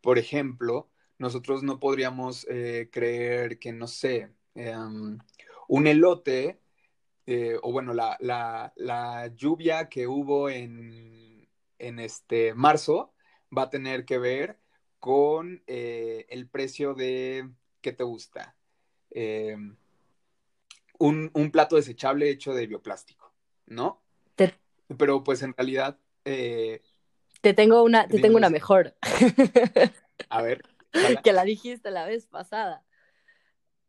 [0.00, 5.16] Por ejemplo, nosotros no podríamos eh, creer que, no sé, em,
[5.68, 6.58] un elote,
[7.24, 11.48] eh, o bueno, la, lluvia que hubo en,
[11.78, 13.14] en, este marzo
[13.56, 14.58] va a tener que ver
[14.98, 17.48] con eh, el precio de,
[17.80, 18.56] ¿qué te gusta?
[19.10, 19.76] Em,
[20.98, 23.32] un, plato desechable hecho de bioplástico,
[23.66, 24.02] ¿no?
[24.98, 26.82] Pero pues en realidad eh,
[27.40, 28.96] te tengo una, te tengo una mejor.
[30.28, 30.62] A ver.
[31.22, 32.82] que la dijiste la vez pasada.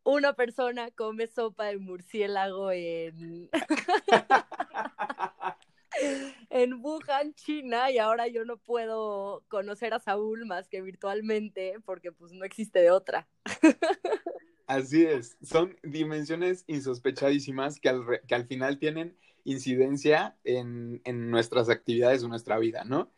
[0.04, 3.50] Una persona come sopa de murciélago en.
[6.50, 12.12] en Wuhan, China, y ahora yo no puedo conocer a Saúl más que virtualmente, porque
[12.12, 13.28] pues no existe de otra.
[14.68, 19.16] Así es, son dimensiones insospechadísimas que al, que al final tienen
[19.50, 23.10] incidencia en, nuestras actividades o nuestra vida, ¿no?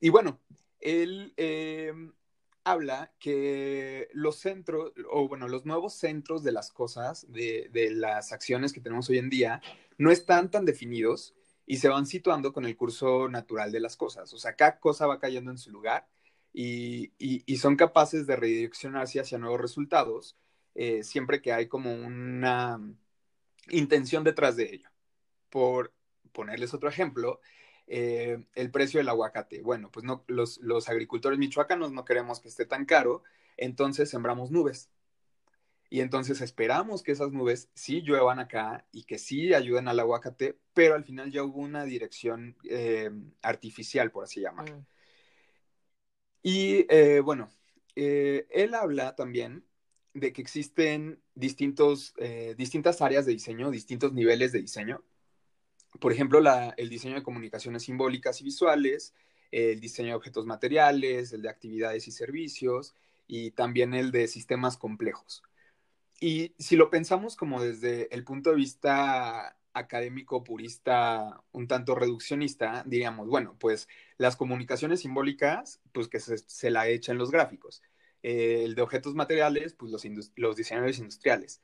[0.00, 0.40] Y bueno,
[0.80, 1.92] él eh,
[2.64, 8.72] habla que los centros, o bueno, los nuevos centros de las cosas, de, las acciones
[8.72, 9.60] que tenemos hoy en día,
[9.98, 11.34] no están tan definidos
[11.66, 14.32] y se van situando con el curso natural de las cosas.
[14.32, 16.08] O sea, cada cosa va cayendo en su lugar
[16.52, 17.12] y,
[17.58, 20.36] son capaces de redireccionarse hacia nuevos resultados
[20.74, 22.80] eh, siempre que hay como una
[23.70, 24.90] intención detrás de ello
[25.56, 25.94] por
[26.32, 27.40] ponerles otro ejemplo,
[27.86, 29.62] eh, el precio del aguacate.
[29.62, 33.22] Bueno, pues no, los, agricultores michoacanos no queremos que esté tan caro,
[33.56, 34.90] entonces sembramos nubes.
[35.88, 40.58] Y entonces esperamos que esas nubes sí lluevan acá y que sí ayuden al aguacate,
[40.74, 44.76] pero al final ya hubo una dirección eh, artificial, por así llamarlo.
[44.76, 44.86] Mm.
[46.42, 47.48] Y eh, bueno,
[47.94, 49.64] él habla también
[50.12, 52.12] de que existen distintos,
[52.58, 55.02] distintas áreas de diseño, distintos niveles de diseño
[56.00, 56.40] por ejemplo,
[56.76, 59.14] el diseño de comunicaciones simbólicas y visuales,
[59.50, 62.94] el diseño de objetos materiales, el de actividades y servicios
[63.26, 65.42] y también el de sistemas complejos.
[66.20, 72.82] Y si lo pensamos como desde el punto de vista académico purista un tanto reduccionista,
[72.86, 77.82] diríamos, bueno, pues las comunicaciones simbólicas, pues que se, la echan los gráficos.
[78.22, 80.04] Eh, el de objetos materiales, pues los,
[80.36, 81.60] los diseñadores industriales.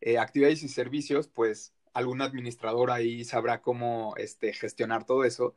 [0.00, 5.54] Eh, actividades y servicios, pues algún administrador ahí sabrá cómo este, gestionar todo eso.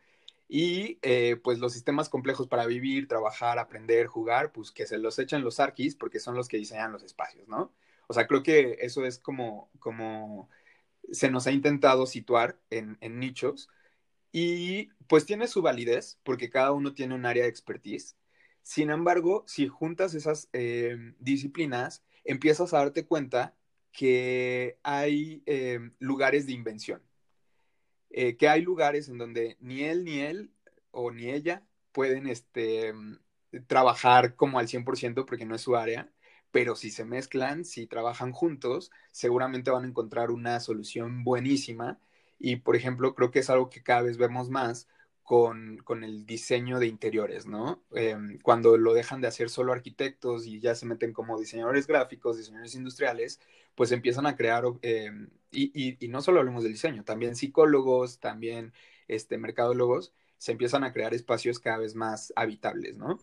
[0.48, 5.18] Y eh, pues los sistemas complejos para vivir, trabajar, aprender, jugar, pues que se los
[5.20, 7.74] echen los arquis porque son los que diseñan los espacios, ¿no?
[8.08, 10.50] O sea, creo que eso es como, como
[11.12, 13.70] se nos ha intentado situar en, nichos
[14.32, 18.18] y pues tiene su validez porque cada uno tiene un área de expertise.
[18.62, 23.56] Sin embargo, si juntas esas eh, disciplinas, empiezas a darte cuenta
[23.96, 27.02] que hay eh, lugares de invención,
[28.10, 30.52] eh, que hay lugares en donde ni él ni él
[30.92, 32.94] o ni ella pueden este,
[33.68, 36.12] trabajar como al 100% porque no es su área,
[36.52, 42.00] pero si se mezclan, si trabajan juntos, seguramente van a encontrar una solución buenísima.
[42.38, 44.88] Y, por ejemplo, creo que es algo que cada vez vemos más
[45.24, 47.84] con, el diseño de interiores, ¿no?
[47.92, 52.38] Em, cuando lo dejan de hacer solo arquitectos y ya se meten como diseñadores gráficos,
[52.38, 53.40] diseñadores industriales,
[53.76, 58.74] pues empiezan a crear, em, y, no solo hablemos del diseño, también psicólogos, también
[59.08, 63.20] este, mercadólogos, se empiezan a crear espacios cada vez más habitables, ¿no?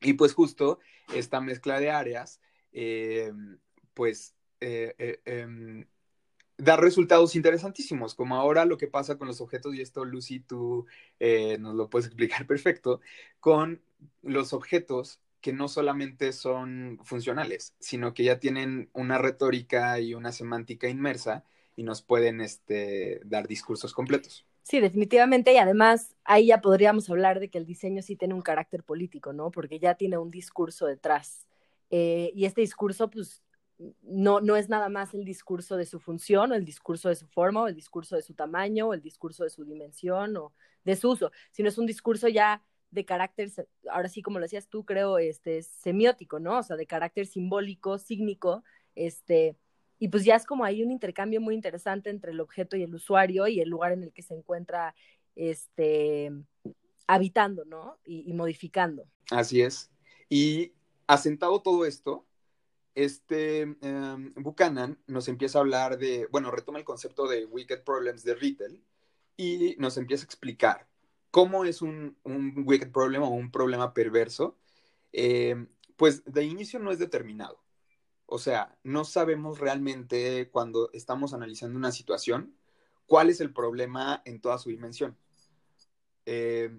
[0.00, 0.78] Y pues justo
[1.14, 2.40] esta mezcla de áreas,
[2.72, 3.58] em,
[3.94, 5.86] pues eh, eh,
[6.62, 10.86] dar resultados interesantísimos, como ahora lo que pasa con los objetos, y esto Lucy, tú
[11.18, 13.00] eh, nos lo puedes explicar perfecto,
[13.40, 13.82] con
[14.22, 20.32] los objetos que no solamente son funcionales, sino que ya tienen una retórica y una
[20.32, 21.44] semántica inmersa
[21.76, 24.46] y nos pueden este, dar discursos completos.
[24.62, 28.42] Sí, definitivamente, y además ahí ya podríamos hablar de que el diseño sí tiene un
[28.42, 29.50] carácter político, ¿no?
[29.50, 31.48] Porque ya tiene un discurso detrás.
[31.90, 33.42] Eh, y este discurso, pues,
[34.02, 37.26] no, no es nada más el discurso de su función o el discurso de su
[37.26, 40.52] forma o el discurso de su tamaño o el discurso de su dimensión o
[40.84, 43.50] de su uso, sino es un discurso ya de carácter,
[43.90, 46.58] ahora sí como lo decías tú, creo, este, semiótico, ¿no?
[46.58, 48.62] O sea, de carácter simbólico, sígnico,
[48.94, 49.56] este,
[49.98, 52.94] y pues ya es como hay un intercambio muy interesante entre el objeto y el
[52.94, 54.94] usuario y el lugar en el que se encuentra,
[55.34, 56.30] este,
[57.06, 57.98] habitando, ¿no?
[58.04, 59.06] Y, modificando.
[59.30, 59.90] Así es.
[60.28, 60.72] Y
[61.06, 62.26] asentado todo esto,
[62.94, 68.22] este um, Buchanan nos empieza a hablar de, bueno, retoma el concepto de Wicked Problems
[68.22, 68.84] de Retail
[69.38, 70.91] y nos empieza a explicar
[71.32, 74.56] cómo es un, un wicked problem o un problema perverso.
[75.12, 75.66] Eh,
[75.96, 77.60] pues de inicio no es determinado.
[78.26, 82.54] O sea, no sabemos realmente cuando estamos analizando una situación
[83.06, 85.16] cuál es el problema en toda su dimensión.
[86.26, 86.70] Eh,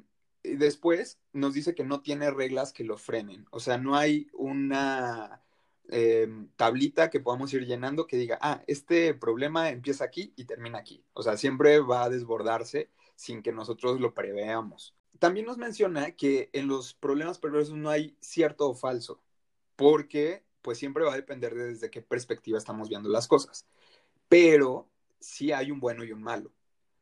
[0.43, 3.45] y después nos dice que no tiene reglas que lo frenen.
[3.51, 5.41] O sea, no hay una
[5.89, 10.79] eh, tablita que podamos ir llenando que diga, ah, este problema empieza aquí y termina
[10.79, 11.03] aquí.
[11.13, 14.95] O sea, siempre va a desbordarse sin que nosotros lo preveamos.
[15.19, 19.21] También nos menciona que en los problemas perversos no hay cierto o falso,
[19.75, 23.67] porque pues siempre va a depender de desde qué perspectiva estamos viendo las cosas.
[24.29, 26.51] Pero sí hay un bueno y un malo.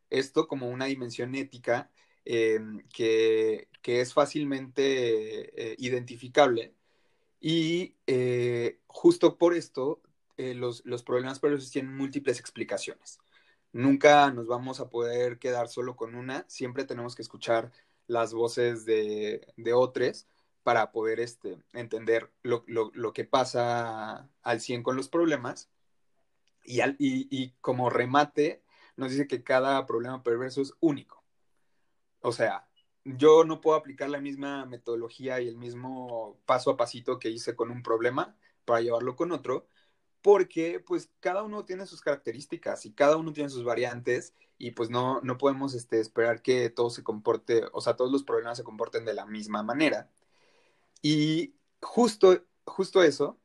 [0.09, 1.91] Esto como una dimensión ética
[2.25, 2.59] eh,
[2.93, 6.73] que, es fácilmente eh, identificable
[7.41, 9.99] y eh, justo por esto,
[10.37, 13.19] eh, los, los, problemas perversos tienen múltiples explicaciones.
[13.73, 17.71] Nunca nos vamos a poder quedar solo con una, siempre tenemos que escuchar
[18.07, 20.27] las voces de, de otros
[20.63, 25.69] para poder este, entender lo, lo, lo, que pasa al 100 con los problemas.
[26.63, 28.61] Y, al, y, y como remate,
[28.95, 31.23] nos dice que cada problema perverso es único.
[32.19, 32.67] O sea,
[33.03, 37.55] yo no puedo aplicar la misma metodología y el mismo paso a pasito que hice
[37.55, 39.67] con un problema para llevarlo con otro,
[40.21, 44.89] porque pues cada uno tiene sus características y cada uno tiene sus variantes y pues
[44.89, 48.63] no, no podemos este, esperar que todo se comporte, o sea, todos los problemas se
[48.63, 50.09] comporten de la misma manera.
[51.01, 53.39] Y justo, justo eso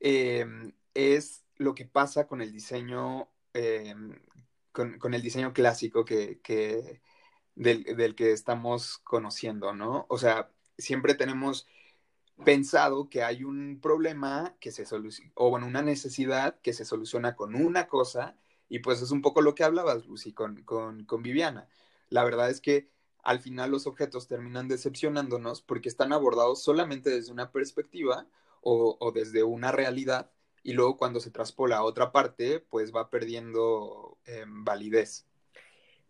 [0.00, 4.18] em, es lo que pasa con el diseño, em,
[4.72, 7.00] con, con, el diseño clásico que, que
[7.54, 10.06] del, que estamos conociendo, ¿no?
[10.08, 11.66] O sea, siempre tenemos
[12.44, 17.36] pensado que hay un problema que se soluciona, o bueno, una necesidad que se soluciona
[17.36, 18.36] con una cosa,
[18.68, 21.68] y pues es un poco lo que hablabas, Lucy, con, con, con Viviana.
[22.08, 22.88] La verdad es que
[23.22, 28.26] al final los objetos terminan decepcionándonos porque están abordados solamente desde una perspectiva
[28.62, 30.30] o, desde una realidad
[30.62, 35.26] y luego cuando se traspola a otra parte, pues va perdiendo eh, validez.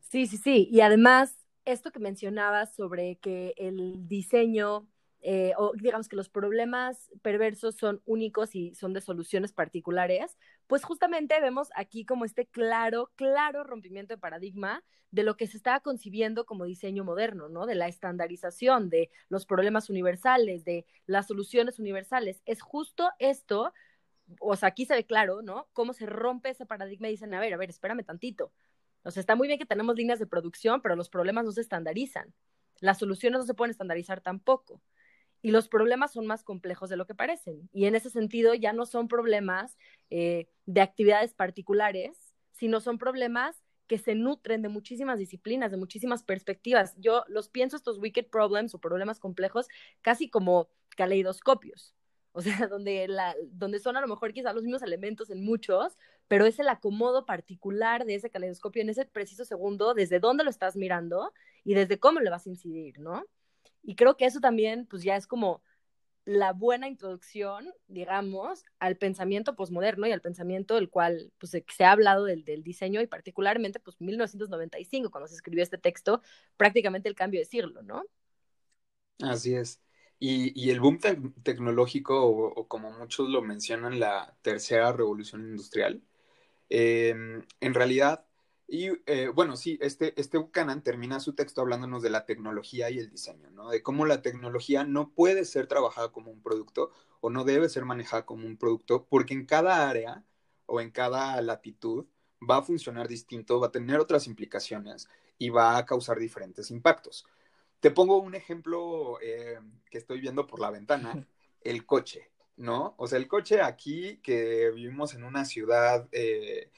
[0.00, 0.68] Sí, sí, sí.
[0.72, 1.32] Y además,
[1.64, 4.88] esto que mencionabas sobre que el diseño,
[5.22, 10.84] eh, o digamos que los problemas perversos son únicos y son de soluciones particulares, pues
[10.84, 15.80] justamente vemos aquí como este claro, claro rompimiento de paradigma de lo que se estaba
[15.80, 17.66] concibiendo como diseño moderno, ¿no?
[17.66, 22.42] De la estandarización, de los problemas universales, de las soluciones universales.
[22.46, 23.72] Es justo esto,
[24.40, 25.68] o sea, aquí se ve claro, ¿no?
[25.72, 28.52] Cómo se rompe ese paradigma y dicen, a ver, a ver, espérame tantito
[29.02, 31.62] o sea, está muy bien que tenemos líneas de producción, pero los problemas no se
[31.62, 32.34] estandarizan.
[32.80, 34.82] Las soluciones no se pueden estandarizar tampoco.
[35.42, 37.68] Y los problemas son más complejos de lo que parecen.
[37.72, 39.78] Y en ese sentido ya no son problemas
[40.10, 46.22] eh, de actividades particulares, sino son problemas que se nutren de muchísimas disciplinas, de muchísimas
[46.22, 46.94] perspectivas.
[46.98, 49.66] Yo los pienso estos wicked problems o problemas complejos
[50.00, 51.94] casi como caleidoscopios.
[52.32, 55.96] O sea, donde, la, donde son a lo mejor quizás los mismos elementos en muchos,
[56.28, 60.50] pero es el acomodo particular de ese caleidoscopio en ese preciso segundo, desde dónde lo
[60.50, 61.32] estás mirando
[61.64, 63.24] y desde cómo le vas a incidir, ¿no?
[63.82, 65.62] Y creo que eso también, pues ya es como
[66.24, 71.92] la buena introducción, digamos, al pensamiento posmoderno y al pensamiento del cual pues, se ha
[71.92, 76.22] hablado del, del, diseño y particularmente, pues, 1995, cuando se escribió este texto,
[76.56, 78.04] prácticamente el cambio de siglo, ¿no?
[79.20, 79.80] Así es.
[80.18, 85.48] Y, y el boom te tecnológico, o, o, como muchos lo mencionan, la tercera revolución
[85.48, 86.02] industrial,
[86.68, 87.14] eh,
[87.60, 88.26] en realidad,
[88.72, 93.00] y eh, bueno, sí, este, este Buchanan termina su texto hablándonos de la tecnología y
[93.00, 93.68] el diseño, ¿no?
[93.68, 97.84] De cómo la tecnología no puede ser trabajada como un producto o no debe ser
[97.84, 100.24] manejada como un producto, porque en cada área
[100.66, 102.06] o en cada latitud
[102.48, 107.26] va a funcionar distinto, va a tener otras implicaciones y va a causar diferentes impactos.
[107.80, 109.58] Te pongo un ejemplo eh,
[109.90, 111.26] que estoy viendo por la ventana,
[111.62, 112.94] el coche, ¿no?
[112.98, 116.70] O sea, el coche aquí que vivimos en una ciudad eh,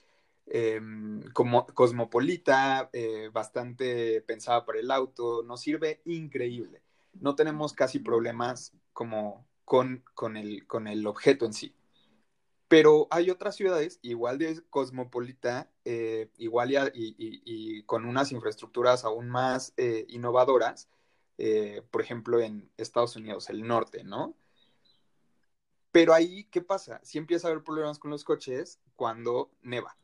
[0.46, 6.83] em, como cosmopolita, eh, bastante pensada para el auto, nos sirve increíble.
[7.14, 10.02] No tenemos casi problemas como con,
[10.37, 11.74] el, con el objeto en sí.
[12.68, 19.74] Pero hay otras ciudades igual de cosmopolita, eh, igual y, con unas infraestructuras aún más
[19.76, 20.88] eh, innovadoras,
[21.90, 24.37] por ejemplo en Estados Unidos, el norte, ¿no?
[25.92, 27.00] Pero ahí, ¿qué pasa?
[27.05, 29.96] Si empieza a haber problemas con los coches cuando neva,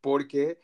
[0.00, 0.58] porque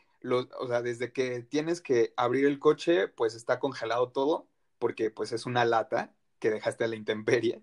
[0.59, 4.47] o sea, desde que tienes que abrir el coche, pues está congelado todo,
[4.79, 7.61] porque pues es una lata que dejaste a la intemperie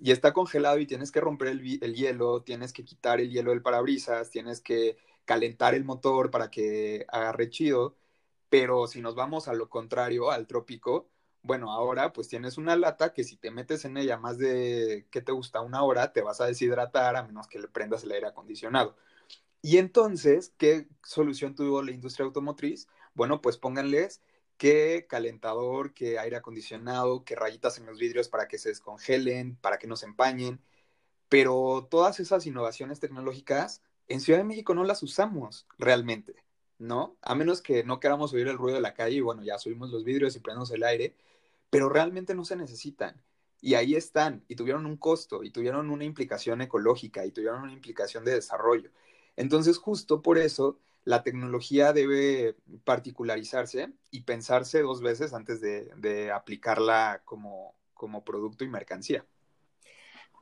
[0.00, 3.62] y está congelado y tienes que romper el, hielo, tienes que quitar el hielo del
[3.62, 7.96] parabrisas, tienes que calentar el motor para que agarre chido,
[8.48, 11.08] pero si nos vamos a lo contrario, al trópico,
[11.42, 15.20] bueno, ahora pues tienes una lata que si te metes en ella más de, ¿qué
[15.22, 15.60] te gusta?
[15.60, 18.96] Una hora, te vas a deshidratar a menos que le prendas el aire acondicionado.
[19.62, 22.88] Y entonces, ¿qué solución tuvo la industria automotriz?
[23.14, 24.22] Bueno, pues pónganles
[24.56, 29.78] qué calentador, qué aire acondicionado, qué rayitas en los vidrios para que se descongelen, para
[29.78, 30.60] que no se empañen.
[31.28, 36.34] Pero todas esas innovaciones tecnológicas en Ciudad de México no las usamos realmente,
[36.78, 37.16] ¿no?
[37.22, 39.90] A menos que no queramos oír el ruido de la calle y bueno, ya subimos
[39.90, 41.16] los vidrios y prendemos el aire,
[41.70, 43.22] pero realmente no se necesitan.
[43.60, 47.72] Y ahí están, y tuvieron un costo, y tuvieron una implicación ecológica, y tuvieron una
[47.72, 48.90] implicación de desarrollo.
[49.38, 57.22] Entonces, justo por eso la tecnología debe particularizarse y pensarse dos veces antes de, aplicarla
[57.24, 57.76] como,
[58.26, 59.24] producto y mercancía.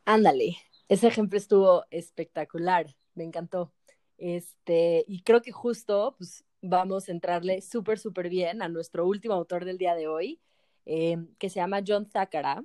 [0.07, 0.57] Ándale,
[0.89, 3.71] ese ejemplo estuvo espectacular, me encantó.
[4.17, 9.35] Este, y creo que justo pues, vamos a entrarle súper, súper bien a nuestro último
[9.35, 10.41] autor del día de hoy,
[10.87, 12.65] eh, que se llama John Thakara.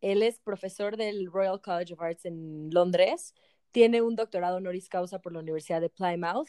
[0.00, 3.32] Él es profesor del Royal College of Arts en Londres,
[3.70, 6.48] tiene un doctorado honoris causa por la Universidad de Plymouth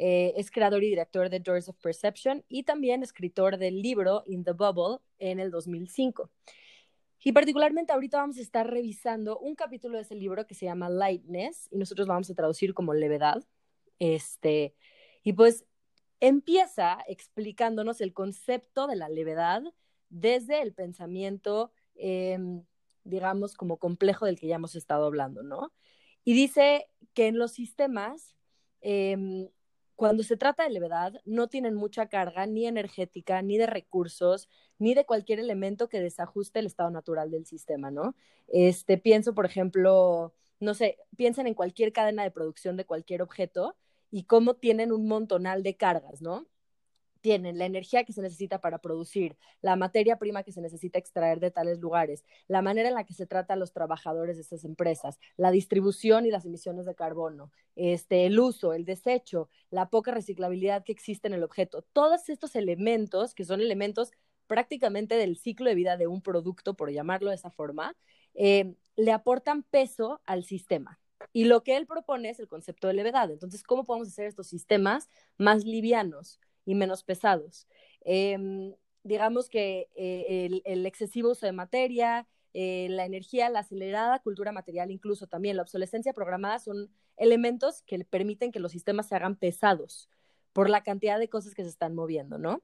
[0.00, 4.44] eh, es creador y director de Doors of Perception y también escritor del libro In
[4.44, 6.30] the Bubble en el 2005.
[7.24, 10.88] Y particularmente ahorita vamos a estar revisando un capítulo de ese libro que se llama
[10.88, 13.42] Lightness y nosotros vamos a traducir como levedad.
[13.98, 14.76] Este,
[15.24, 15.64] y pues
[16.20, 19.62] empieza explicándonos el concepto de la levedad
[20.10, 22.62] desde el pensamiento, em,
[23.02, 25.72] digamos, como complejo del que ya hemos estado hablando, ¿no?
[26.28, 28.36] Y dice que en los sistemas
[28.82, 29.48] em,
[29.96, 34.46] cuando se trata de levedad, no tienen mucha carga ni energética, ni de recursos,
[34.78, 38.14] ni de cualquier elemento que desajuste el estado natural del sistema, ¿no?
[38.46, 43.74] Este, pienso, por ejemplo, no sé, piensen en cualquier cadena de producción de cualquier objeto
[44.10, 46.46] y cómo tienen un montonal de cargas, ¿no?
[47.20, 51.40] Tienen la energía que se necesita para producir, la materia prima que se necesita extraer
[51.40, 54.64] de tales lugares, la manera en la que se trata a los trabajadores de estas
[54.64, 60.12] empresas, la distribución y las emisiones de carbono, este, el uso, el desecho, la poca
[60.12, 61.82] reciclabilidad que existe en el objeto.
[61.92, 64.10] Todos estos elementos, que son elementos
[64.46, 67.96] prácticamente del ciclo de vida de un producto, por llamarlo de esa forma,
[68.34, 70.98] eh, le aportan peso al sistema.
[71.32, 73.30] Y lo que él propone es el concepto de levedad.
[73.30, 76.40] Entonces, ¿cómo podemos hacer estos sistemas más livianos?
[76.68, 77.66] Y menos pesados.
[78.02, 84.52] Em, digamos que eh, el, excesivo uso de materia, eh, la energía, la acelerada cultura
[84.52, 89.36] material, incluso también la obsolescencia programada son elementos que permiten que los sistemas se hagan
[89.36, 90.10] pesados
[90.52, 92.62] por la cantidad de cosas que se están moviendo, ¿no?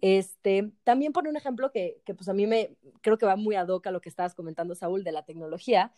[0.00, 3.56] Este, también por un ejemplo que, que pues a mí me creo que va muy
[3.56, 5.92] ad hoc a lo que estabas comentando, Saúl, de la tecnología,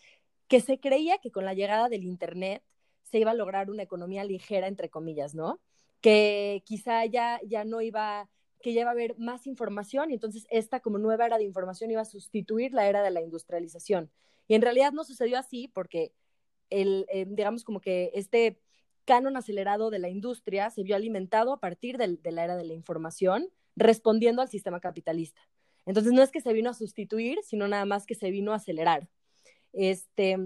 [0.48, 2.62] que se creía que con la llegada del Internet
[3.02, 5.60] se iba a lograr una economía ligera, entre comillas, ¿no?
[6.02, 8.28] Que quizá ya, ya no iba,
[8.60, 11.90] que ya iba a haber más información y entonces esta como nueva era de información
[11.90, 14.10] iba a sustituir la era de la industrialización.
[14.48, 16.12] Y en realidad no sucedió así porque
[16.68, 18.60] el, eh, digamos como que este
[19.04, 22.64] canon acelerado de la industria se vio alimentado a partir de, de la era de
[22.64, 25.40] la información, respondiendo al sistema capitalista.
[25.86, 28.56] Entonces no es que se vino a sustituir, sino nada más que se vino a
[28.56, 29.08] acelerar.
[29.72, 30.36] Este,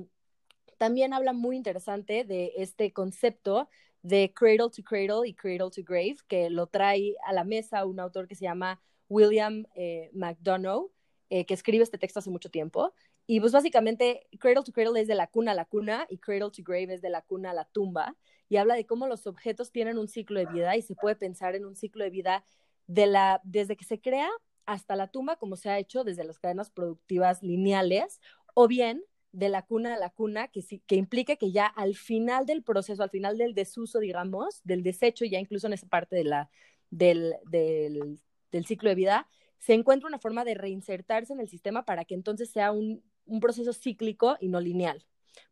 [0.78, 3.68] también habla muy interesante de este concepto
[4.06, 7.98] de Cradle to Cradle y Cradle to Grave, que lo trae a la mesa un
[7.98, 10.92] autor que se llama William eh, McDonough,
[11.28, 12.94] eh, que escribe este texto hace mucho tiempo.
[13.26, 16.52] Y pues básicamente Cradle to Cradle es de la cuna a la cuna y Cradle
[16.52, 18.16] to Grave es de la cuna a la tumba.
[18.48, 21.56] Y habla de cómo los objetos tienen un ciclo de vida y se puede pensar
[21.56, 22.44] en un ciclo de vida
[22.86, 24.30] de la, desde que se crea
[24.66, 28.20] hasta la tumba, como se ha hecho desde las cadenas productivas lineales,
[28.54, 29.02] o bien
[29.36, 33.02] de la cuna a la cuna, que, que implique que ya al final del proceso,
[33.02, 36.50] al final del desuso, digamos, del desecho, ya incluso en esa parte de la,
[36.90, 38.18] del, del,
[38.50, 39.28] del ciclo de vida,
[39.58, 43.40] se encuentra una forma de reinsertarse en el sistema para que entonces sea un, un
[43.40, 45.04] proceso cíclico y no lineal.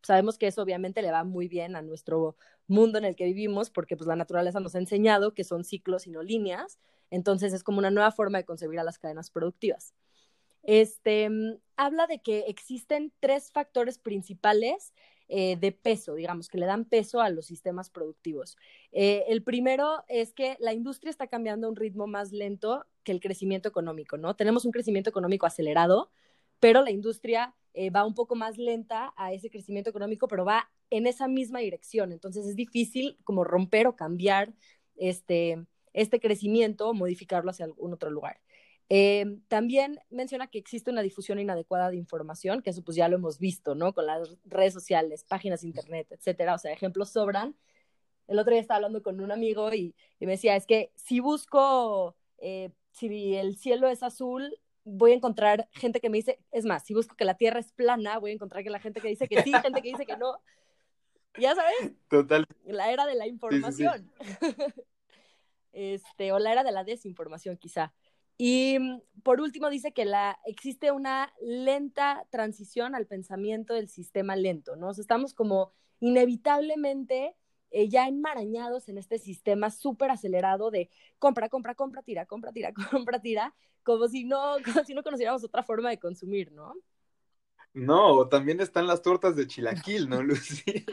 [0.02, 3.68] Sabemos que eso obviamente le va muy bien a nuestro mundo en el que vivimos
[3.68, 6.78] porque pues la naturaleza nos ha enseñado que son ciclos y no líneas,
[7.10, 9.92] entonces es como una nueva forma de concebir a las cadenas productivas.
[10.64, 11.28] Este,
[11.76, 14.92] habla de que existen tres factores principales
[15.28, 18.58] eh, de peso, digamos, que le dan peso a los sistemas productivos.
[18.92, 23.12] Eh, el primero es que la industria está cambiando a un ritmo más lento que
[23.12, 24.36] el crecimiento económico, ¿no?
[24.36, 26.10] Tenemos un crecimiento económico acelerado,
[26.60, 30.70] pero la industria eh, va un poco más lenta a ese crecimiento económico, pero va
[30.90, 32.12] en esa misma dirección.
[32.12, 34.52] Entonces es difícil como romper o cambiar
[34.96, 38.40] este, este crecimiento o modificarlo hacia algún otro lugar.
[38.90, 43.16] Eh, también menciona que existe una difusión inadecuada de información, que eso pues ya lo
[43.16, 43.94] hemos visto, ¿no?
[43.94, 46.54] Con las redes sociales, páginas de internet, etcétera.
[46.54, 47.56] O sea, ejemplos sobran.
[48.26, 52.16] El otro día estaba hablando con un amigo y, me decía, es que si busco,
[52.38, 56.84] eh, si el cielo es azul, voy a encontrar gente que me dice, es más,
[56.84, 59.28] si busco que la Tierra es plana, voy a encontrar que la gente que dice
[59.28, 60.38] que sí, gente que dice que no.
[61.38, 61.92] Ya sabes.
[62.08, 62.46] Total.
[62.64, 64.10] La era de la información.
[65.72, 67.92] este, o la era de la desinformación, quizá.
[68.36, 74.36] Y mm, por último dice que la, existe una lenta transición al pensamiento del sistema
[74.36, 74.90] lento, ¿no?
[74.90, 77.36] estamos como inevitablemente
[77.70, 82.72] eh, ya enmarañados en este sistema súper acelerado de compra, compra, compra, tira, compra, tira,
[82.90, 86.74] compra, tira, como si no, como si no conociéramos otra forma de consumir, ¿no?
[87.72, 90.86] No, también están las tortas de chilaquil, ¿no, Lucy?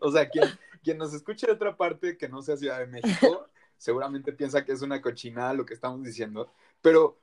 [0.00, 0.44] o sea, quien,
[0.84, 3.48] quien nos escuche de otra parte que no sea Ciudad de México,
[3.78, 6.52] seguramente piensa que es una cochinada lo que estamos diciendo,
[6.82, 7.18] pero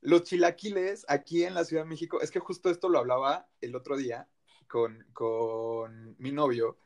[0.00, 3.76] los chilaquiles aquí en la Ciudad de México, es que justo esto lo hablaba el
[3.76, 4.28] otro día
[4.66, 6.78] con, con mi novio,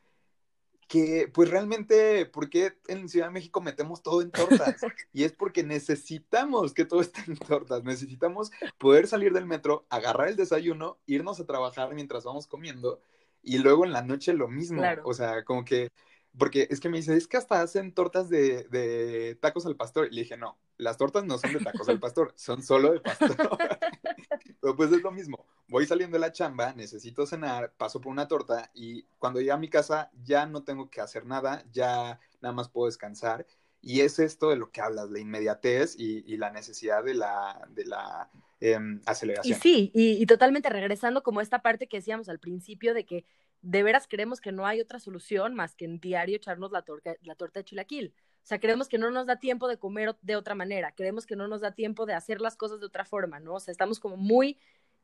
[0.87, 4.75] que pues realmente, ¿por qué en Ciudad de México metemos todo en tortas?
[5.13, 10.27] Y es porque necesitamos que todo esté en tortas, necesitamos poder salir del metro, agarrar
[10.27, 13.01] el desayuno, irnos a trabajar mientras vamos comiendo
[13.45, 15.91] y luego en la noche lo mismo, o sea, como que,
[16.37, 20.07] porque es que me dice, es que hasta hacen tortas de, de tacos al pastor,
[20.07, 22.99] y le dije, no, las tortas no son de tacos al pastor, son solo de
[22.99, 23.35] pastor.
[24.61, 25.45] Pero pues es lo mismo.
[25.67, 29.57] Voy saliendo de la chamba, necesito cenar, paso por una torta y cuando llegue a
[29.57, 33.45] mi casa ya no tengo que hacer nada, ya nada más puedo descansar.
[33.81, 37.85] Y es esto de lo que hablas, la inmediatez y, la necesidad de la, de
[37.85, 39.55] la em, aceleración.
[39.55, 43.25] Y sí, y, totalmente regresando como esta parte que decíamos al principio de que
[43.65, 46.85] de veras creemos que no hay otra solución más que en diario echarnos la,
[47.23, 48.13] la torta de chilaquil.
[48.43, 51.35] O sea, creemos que no nos da tiempo de comer de otra manera, creemos que
[51.35, 53.55] no nos da tiempo de hacer las cosas de otra forma, ¿no?
[53.55, 54.59] O sea, estamos como muy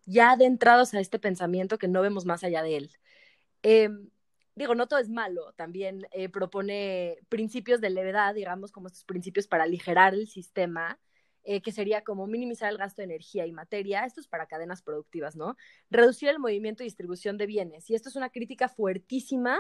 [0.06, 2.92] ya adentrados a este pensamiento que no vemos más allá de él.
[3.64, 4.12] Em,
[4.54, 9.48] digo, no todo es malo, también eh, propone principios de levedad, digamos, como estos principios
[9.48, 11.00] para aligerar el sistema,
[11.44, 14.82] eh, que sería como minimizar el gasto de energía y materia, esto es para cadenas
[14.82, 15.56] productivas, ¿no?
[15.90, 19.60] Reducir el movimiento y distribución de bienes, y esto es una crítica fuertísima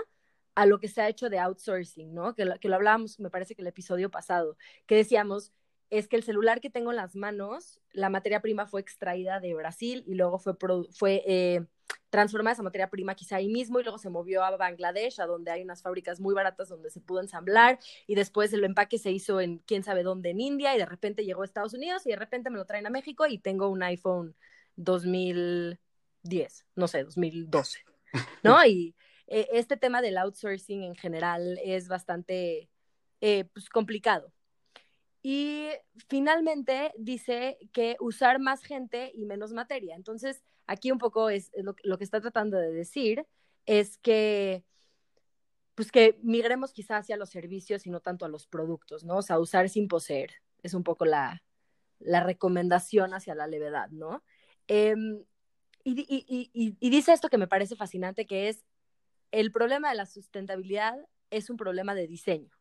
[0.55, 2.35] a lo que se ha hecho de outsourcing, ¿no?
[2.35, 5.53] Que lo, que lo hablábamos, me parece que el episodio pasado, que decíamos,
[5.91, 9.53] es que el celular que tengo en las manos, la materia prima fue extraída de
[9.53, 10.55] Brasil y luego fue,
[10.91, 11.65] fue eh,
[12.09, 15.51] transformada esa materia prima quizá ahí mismo y luego se movió a Bangladesh, a donde
[15.51, 17.77] hay unas fábricas muy baratas donde se pudo ensamblar
[18.07, 21.25] y después el empaque se hizo en quién sabe dónde en India y de repente
[21.25, 23.83] llegó a Estados Unidos y de repente me lo traen a México y tengo un
[23.83, 24.33] iPhone
[24.77, 27.79] 2010, no sé, 2012,
[28.43, 28.65] ¿no?
[28.65, 28.95] Y
[29.27, 32.69] eh, este tema del outsourcing en general es bastante
[33.19, 34.31] eh, pues, complicado.
[35.23, 35.69] Y
[36.07, 39.95] finalmente dice que usar más gente y menos materia.
[39.95, 43.25] Entonces, aquí un poco es, lo, que está tratando de decir,
[43.65, 44.63] es que
[45.75, 49.17] pues que migremos quizás hacia los servicios y no tanto a los productos, ¿no?
[49.17, 50.31] O sea, usar sin poseer.
[50.61, 51.41] Es un poco la,
[51.99, 54.23] recomendación hacia la levedad, ¿no?
[54.67, 55.23] Em,
[55.83, 58.63] y, dice esto que me parece fascinante, que es
[59.31, 60.97] el problema de la sustentabilidad
[61.31, 62.51] es un problema de diseño,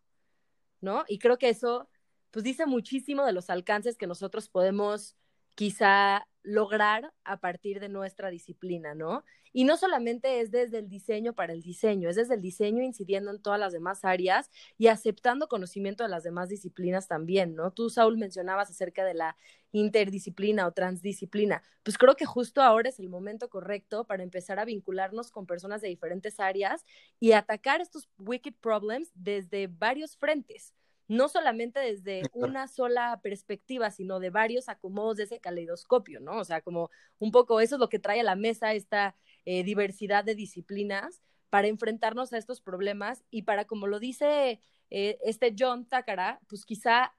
[0.80, 1.04] ¿no?
[1.08, 1.89] Y creo que eso,
[2.30, 5.16] pues dice muchísimo de los alcances que nosotros podemos
[5.54, 9.24] quizá lograr a partir de nuestra disciplina, ¿no?
[9.52, 13.30] Y no solamente es desde el diseño para el diseño, es desde el diseño incidiendo
[13.30, 17.72] en todas las demás áreas y aceptando conocimiento de las demás disciplinas también, ¿no?
[17.72, 19.36] Tú, Saúl, mencionabas acerca de la
[19.72, 21.62] interdisciplina o transdisciplina.
[21.82, 25.80] Pues creo que justo ahora es el momento correcto para empezar a vincularnos con personas
[25.80, 26.84] de diferentes áreas
[27.18, 30.74] y atacar estos wicked problems desde varios frentes
[31.10, 36.38] no solamente desde una sola perspectiva, sino de varios acomodos de ese caleidoscopio, ¿no?
[36.38, 36.88] O sea, como
[37.18, 41.20] un poco eso es lo que trae a la mesa esta, eh, diversidad de disciplinas
[41.48, 46.64] para enfrentarnos a estos problemas y para, como lo dice eh, este John Takara, pues
[46.64, 47.12] quizá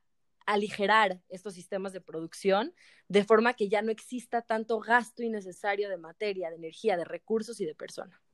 [0.46, 2.74] aligerar estos sistemas de producción
[3.10, 7.60] de forma que ya no exista tanto gasto innecesario de materia, de energía, de recursos
[7.60, 8.31] y de personas.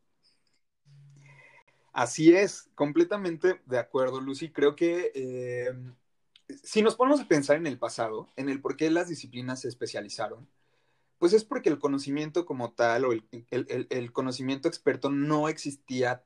[1.98, 4.52] Así es, completamente de acuerdo, Lucy.
[4.52, 5.74] Creo que eh,
[6.62, 9.68] si nos ponemos a pensar en el pasado, en el por qué las disciplinas se
[9.68, 10.48] especializaron,
[11.18, 16.24] pues es porque el conocimiento como tal o el, conocimiento experto no existía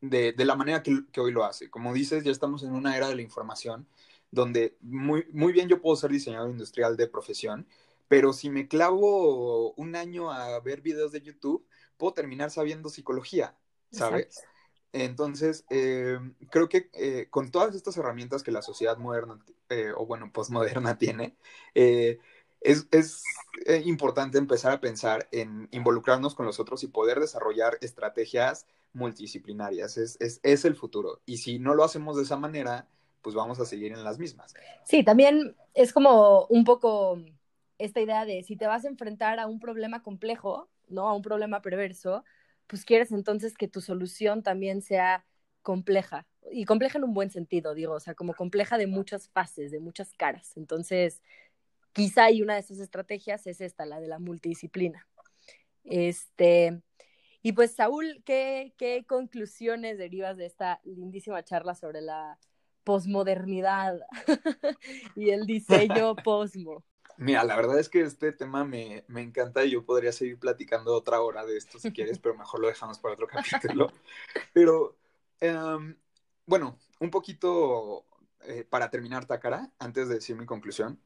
[0.00, 1.70] de, la manera que, hoy lo hace.
[1.70, 3.88] Como dices, ya estamos en una era de la información
[4.30, 7.66] donde muy, muy bien yo puedo ser diseñador industrial de profesión,
[8.06, 13.56] pero si me clavo un año a ver videos de YouTube, puedo terminar sabiendo psicología,
[13.90, 14.44] ¿sabes?
[14.92, 16.18] Entonces, eh,
[16.50, 19.38] creo que eh, con todas estas herramientas que la sociedad moderna,
[19.68, 21.36] eh, o bueno, postmoderna tiene,
[21.74, 23.22] es, es
[23.84, 29.96] importante empezar a pensar en involucrarnos con los otros y poder desarrollar estrategias multidisciplinarias.
[29.96, 31.20] Es, es, es el futuro.
[31.24, 32.88] Y si no lo hacemos de esa manera,
[33.22, 34.54] pues vamos a seguir en las mismas.
[34.84, 37.18] Sí, también es como un poco
[37.78, 41.08] esta idea de si te vas a enfrentar a un problema complejo, ¿no?
[41.08, 42.24] A un problema perverso,
[42.70, 45.26] pues quieres entonces que tu solución también sea
[45.62, 46.26] compleja.
[46.52, 49.80] Y compleja en un buen sentido, digo, o sea, como compleja de muchas fases, de
[49.80, 50.56] muchas caras.
[50.56, 51.20] Entonces,
[51.92, 55.08] quizá hay una de esas estrategias es esta, la de la multidisciplina.
[55.82, 56.80] Este,
[57.42, 62.38] y pues, Saúl, ¿qué, qué conclusiones derivas de esta lindísima charla sobre la
[62.84, 64.00] posmodernidad
[65.16, 66.84] y el diseño posmo.
[67.20, 71.20] Mira, la verdad es que este tema me, encanta y yo podría seguir platicando otra
[71.20, 73.92] hora de esto si quieres, pero mejor lo dejamos para otro capítulo.
[74.54, 74.96] Pero,
[75.38, 75.94] em,
[76.46, 78.06] bueno, un poquito
[78.40, 80.98] eh, para terminar Takara, antes de decir mi conclusión,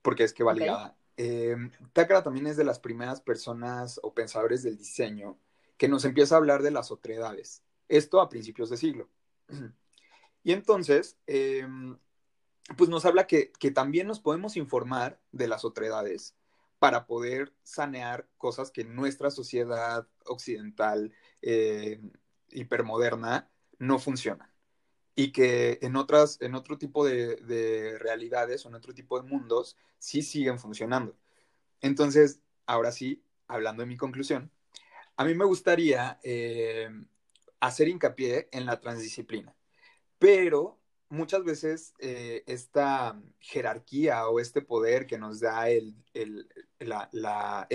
[0.00, 0.96] porque es que va ligada.
[1.16, 5.40] Em, Takara también es de las primeras personas o pensadores del diseño
[5.76, 7.64] que nos empieza a hablar de las otredades.
[7.88, 9.08] Esto a principios de siglo.
[10.44, 11.96] Y entonces, em,
[12.76, 16.36] pues nos habla que, también nos podemos informar de las otredades
[16.78, 22.00] para poder sanear cosas que nuestra sociedad occidental eh,
[22.50, 24.52] hipermoderna no funcionan
[25.14, 29.76] y que en otras, en otro tipo de, realidades o en otro tipo de mundos
[29.98, 31.16] sí siguen funcionando.
[31.80, 34.50] Entonces, ahora sí, hablando de mi conclusión,
[35.16, 36.88] a mí me gustaría eh,
[37.60, 39.54] hacer hincapié en la transdisciplina.
[40.18, 40.78] Pero
[41.12, 45.94] muchas veces eh, esta jerarquía o este poder que nos da el,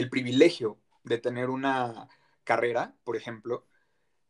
[0.10, 2.10] privilegio de tener una
[2.44, 3.68] carrera, por ejemplo,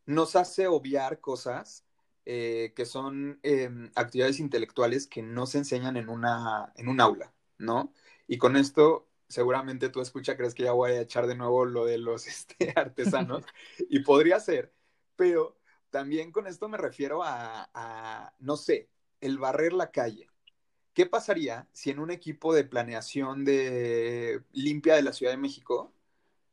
[0.06, 1.86] nos hace obviar cosas
[2.26, 7.34] eh, que son em, actividades intelectuales que no se enseñan en, una, en un aula,
[7.58, 7.94] ¿no?
[8.28, 11.86] Y con esto, seguramente tú escucha, crees que ya voy a echar de nuevo lo
[11.86, 13.46] de los este, artesanos,
[13.90, 14.74] y podría ser,
[15.16, 15.58] pero
[15.90, 18.90] también con esto me refiero a, no sé,
[19.22, 20.30] el barrer la calle.
[20.94, 25.94] ¿Qué pasaría si en un equipo de planeación de limpia de la Ciudad de México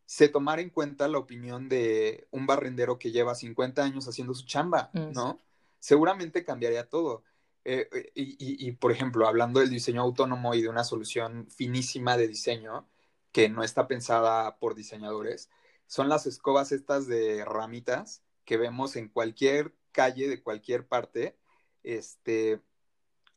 [0.06, 4.44] se tomara en cuenta la opinión de un barrendero que lleva 50 años haciendo su
[4.44, 5.40] chamba, ¿no?
[5.78, 7.24] Seguramente cambiaría todo.
[7.64, 12.28] Eh, eh, y, por ejemplo, hablando del diseño autónomo y de una solución finísima de
[12.28, 12.86] diseño
[13.32, 15.48] que no está pensada por diseñadores,
[15.86, 21.36] son las escobas estas de ramitas que vemos en cualquier calle de cualquier parte.
[21.84, 22.60] Este,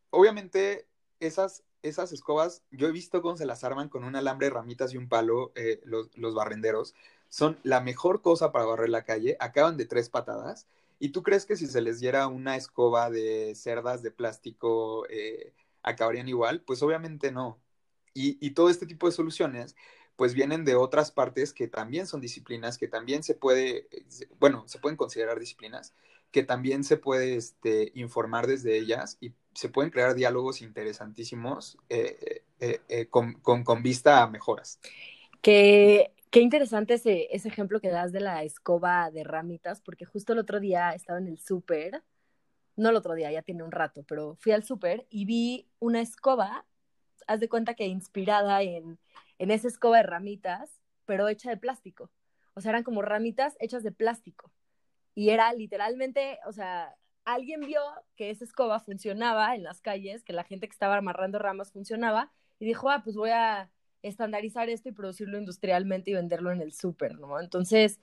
[0.09, 0.87] obviamente,
[1.19, 4.97] esas, esas escobas, yo he visto cómo se las arman con un alambre, ramitas y
[4.97, 6.95] un palo eh, los, los, barrenderos.
[7.29, 9.37] Son la mejor cosa para barrer la calle.
[9.39, 10.67] Acaban de tres patadas.
[10.99, 15.53] ¿Y tú crees que si se les diera una escoba de cerdas de plástico, eh,
[15.83, 16.61] acabarían igual?
[16.61, 17.59] Pues obviamente no.
[18.13, 19.75] Y, y todo este tipo de soluciones
[20.17, 23.87] pues vienen de otras partes que también son disciplinas, que también se puede,
[24.39, 25.93] bueno, se pueden considerar disciplinas,
[26.32, 32.43] que también se puede este, informar desde ellas y se pueden crear diálogos interesantísimos eh,
[32.59, 34.80] eh, eh, con, con, vista a mejoras.
[35.41, 40.39] Qué, qué interesante ese, ejemplo que das de la escoba de ramitas, porque justo el
[40.39, 42.03] otro día estaba en el súper,
[42.75, 46.01] no el otro día, ya tiene un rato, pero fui al súper y vi una
[46.01, 46.65] escoba,
[47.25, 48.99] haz de cuenta que inspirada en
[49.39, 50.69] en esa escoba de ramitas,
[51.05, 52.09] pero hecha de plástico.
[52.53, 54.51] O sea, eran como ramitas hechas de plástico.
[55.18, 56.95] Y era literalmente, o sea,
[57.26, 57.82] alguien vio
[58.15, 62.32] que esa escoba funcionaba en las calles, que la gente que estaba amarrando ramas funcionaba,
[62.59, 63.72] y dijo, ah, pues voy a
[64.03, 67.39] estandarizar esto y producirlo industrialmente y venderlo en el súper, ¿no?
[67.39, 67.99] Entonces,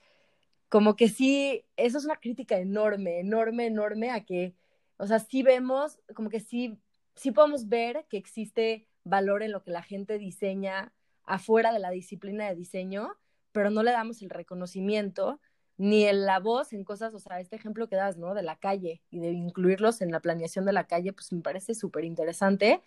[0.68, 4.56] como que sí, eso es una crítica enorme, enorme, enorme a que,
[4.96, 6.80] o sea, sí vemos, como que sí,
[7.14, 10.92] sí podemos ver que existe valor en lo que la gente diseña
[11.22, 13.16] afuera de la disciplina de diseño,
[13.52, 15.38] pero no le damos el reconocimiento
[15.76, 18.34] ni en la voz en cosas, o sea, este ejemplo que das, ¿no?
[18.34, 21.74] De la calle y de incluirlos en la planeación de la calle, pues me parece
[21.74, 22.80] súper interesante,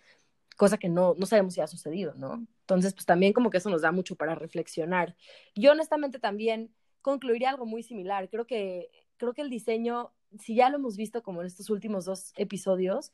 [0.56, 2.46] cosa que no, no sabemos si ha sucedido, ¿no?
[2.60, 5.16] Entonces, pues también como que eso nos da mucho para reflexionar.
[5.54, 8.28] Yo honestamente también concluiría algo muy similar.
[8.28, 12.06] Creo que, creo que el diseño, si ya lo hemos visto como en estos últimos
[12.06, 13.12] dos episodios,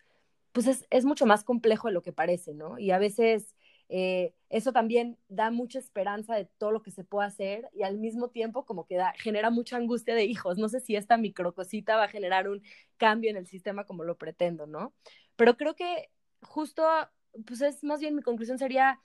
[0.53, 2.79] pues es, es mucho más complejo de lo que parece, ¿no?
[2.79, 3.55] Y a veces
[3.89, 7.99] eh, eso también da mucha esperanza de todo lo que se puede hacer y al
[7.99, 10.59] mismo tiempo como que da, genera mucha angustia de hijos.
[10.59, 12.63] No sé si esta microcosita va a generar un
[12.97, 14.95] cambio en el sistema como lo pretendo, ¿no?
[15.37, 16.11] Pero creo que
[16.41, 16.85] justo,
[17.47, 19.01] pues es más bien mi conclusión sería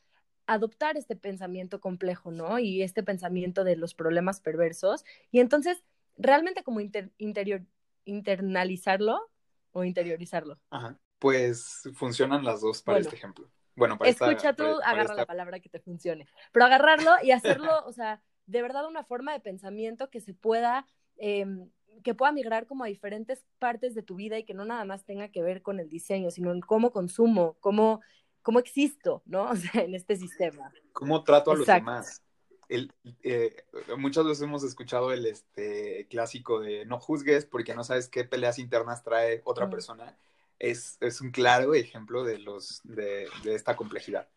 [0.46, 2.58] adoptar este pensamiento complejo, ¿no?
[2.60, 5.06] Y este pensamiento de los problemas perversos.
[5.32, 5.84] Y entonces,
[6.18, 7.62] realmente como interior,
[8.06, 9.30] internalizarlo
[9.72, 10.60] o interiorizarlo.
[10.72, 11.00] Ajá.
[11.20, 13.52] Pues funcionan las dos para este ejemplo.
[13.80, 16.28] Bueno, para Escucha tú, agarra la palabra que te funcione.
[16.52, 20.86] Pero agarrarlo y hacerlo, o sea, de verdad una forma de pensamiento que se pueda,
[21.18, 21.70] em,
[22.04, 25.06] que pueda migrar como a diferentes partes de tu vida y que no nada más
[25.06, 28.02] tenga que ver con el diseño, sino en cómo consumo, cómo,
[28.42, 29.50] cómo existo, ¿no?
[29.52, 30.72] O sea, en este sistema.
[30.92, 32.22] Cómo trato a los demás.
[32.68, 33.64] El, eh,
[33.98, 38.60] muchas veces hemos escuchado el este, clásico de no juzgues porque no sabes qué peleas
[38.60, 39.70] internas trae otra mm.
[39.72, 40.18] persona
[40.60, 44.28] es, es un claro ejemplo de, los, de, de esta complejidad.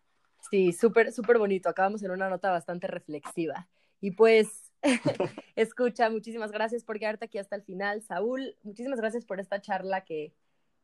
[0.51, 1.69] Sí, súper, súper bonito.
[1.69, 3.69] Acabamos en una nota bastante reflexiva.
[4.01, 4.73] Y pues,
[5.57, 8.03] escucha, muchísimas gracias por quedarte aquí hasta el final.
[8.03, 10.35] Saúl, muchísimas gracias por esta charla que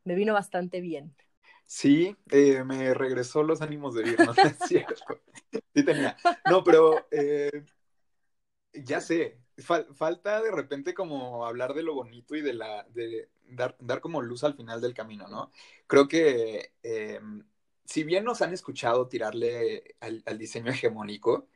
[0.05, 1.13] me vino bastante bien.
[1.65, 4.95] Sí, eh, me regresó los ánimos de ir, no es cierto.
[5.75, 6.17] Sí tenía.
[6.49, 7.63] No, pero eh,
[8.73, 13.75] ya sé, falta de repente como hablar de lo bonito y de la, de dar,
[13.79, 15.51] dar como luz al final del camino, ¿no?
[15.87, 17.43] Creo que em,
[17.89, 21.47] si bien nos han escuchado tirarle al, diseño hegemónico,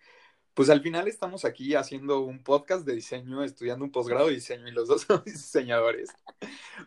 [0.55, 4.67] pues al final estamos aquí haciendo un podcast de diseño, estudiando un posgrado de diseño
[4.67, 6.09] y los dos somos diseñadores,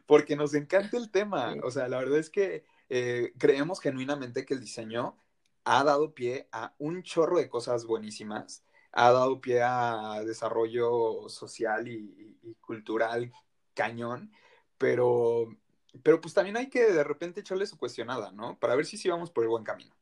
[0.06, 1.54] porque nos encanta el tema.
[1.62, 5.16] O sea, la verdad es que eh, creemos genuinamente que el diseño
[5.64, 8.64] ha dado pie a un chorro de cosas buenísimas
[8.99, 13.30] ha dado pie a desarrollo social y, cultural
[13.74, 14.32] cañón,
[14.78, 15.55] pero,
[16.03, 18.59] pero pues también hay que de repente echarle su cuestionada, ¿no?
[18.59, 19.94] Para ver si sí vamos por el buen camino.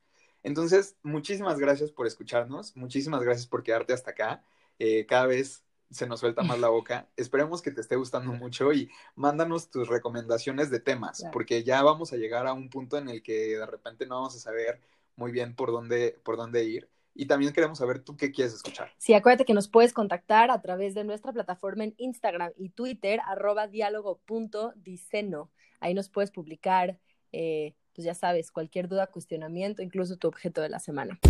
[0.44, 4.44] Entonces, muchísimas gracias por escucharnos, muchísimas gracias por quedarte hasta acá.
[4.78, 7.08] Eh, cada vez se nos suelta más la boca.
[7.16, 12.12] Esperemos que te esté gustando mucho y mándanos tus recomendaciones de temas, porque ya vamos
[12.12, 14.80] a llegar a un punto en el que de repente no vamos a saber
[15.16, 16.93] muy bien por dónde, por dónde ir.
[17.16, 18.92] Y también queremos saber tú qué quieres escuchar.
[18.98, 23.20] Sí, acuérdate que nos puedes contactar a través de nuestra plataforma en Instagram y Twitter,
[23.24, 25.50] arroba diálogo.diceno.
[25.78, 26.98] Ahí nos puedes publicar,
[27.30, 31.20] eh, pues ya sabes, cualquier duda, cuestionamiento, incluso tu objeto de la semana.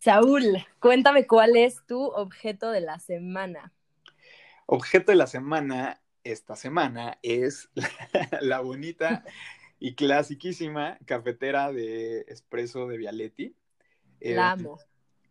[0.00, 3.72] Saúl, cuéntame cuál es tu objeto de la semana.
[4.66, 7.70] Objeto de la semana, esta semana, es
[8.40, 9.24] la bonita
[9.84, 13.54] y clasiquísima cafetera de espresso de Vialetti.
[14.18, 14.78] Eh, la amo.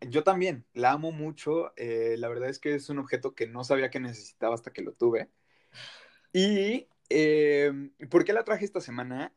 [0.00, 1.72] Yo también, la amo mucho.
[1.76, 4.82] Eh, la verdad es que es un objeto que no sabía que necesitaba hasta que
[4.82, 5.28] lo tuve.
[6.32, 7.72] Y, eh,
[8.08, 9.34] ¿por qué la traje esta semana?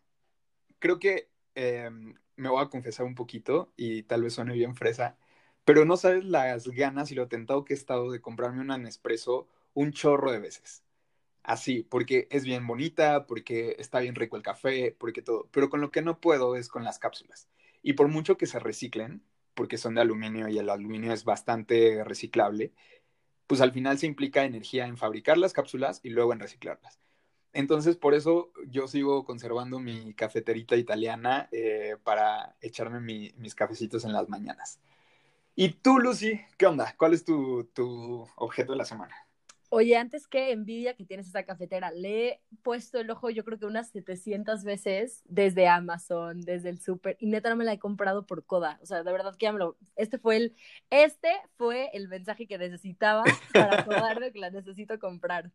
[0.78, 5.18] Creo que me voy a confesar un poquito y tal vez suene bien fresa,
[5.66, 9.48] pero no sabes las ganas y lo tentado que he estado de comprarme una Nespresso
[9.74, 10.84] un chorro de veces
[11.48, 15.48] así, porque es bien bonita, porque está bien rico el café, porque todo.
[15.52, 17.48] Pero con lo que no puedo es con las cápsulas.
[17.82, 19.24] Y por mucho que se reciclen,
[19.56, 22.74] porque son de aluminio y el aluminio es bastante reciclable,
[23.48, 27.00] pues al final se implica energía en fabricar las cápsulas y luego en reciclarlas.
[27.54, 34.14] Entonces, por eso yo sigo conservando mi cafeterita italiana eh, para echarme mis cafecitos en
[34.14, 34.80] las mañanas.
[35.56, 36.94] Y tú, Lucy, ¿qué onda?
[36.98, 39.27] ¿Cuál es tu, tu objeto de la semana?
[39.70, 43.60] Oye, antes que envidia que tienes esa cafetera, le he puesto el ojo yo creo
[43.60, 47.80] que unas 700 veces desde Amazon, desde el súper, y neta no me la he
[47.80, 48.80] comprado por coda.
[48.82, 49.78] O sea, de verdad que ya me lo...
[49.96, 50.56] Este fue el,
[50.90, 55.52] este fue el mensaje que necesitaba para acordarme que la necesito comprar.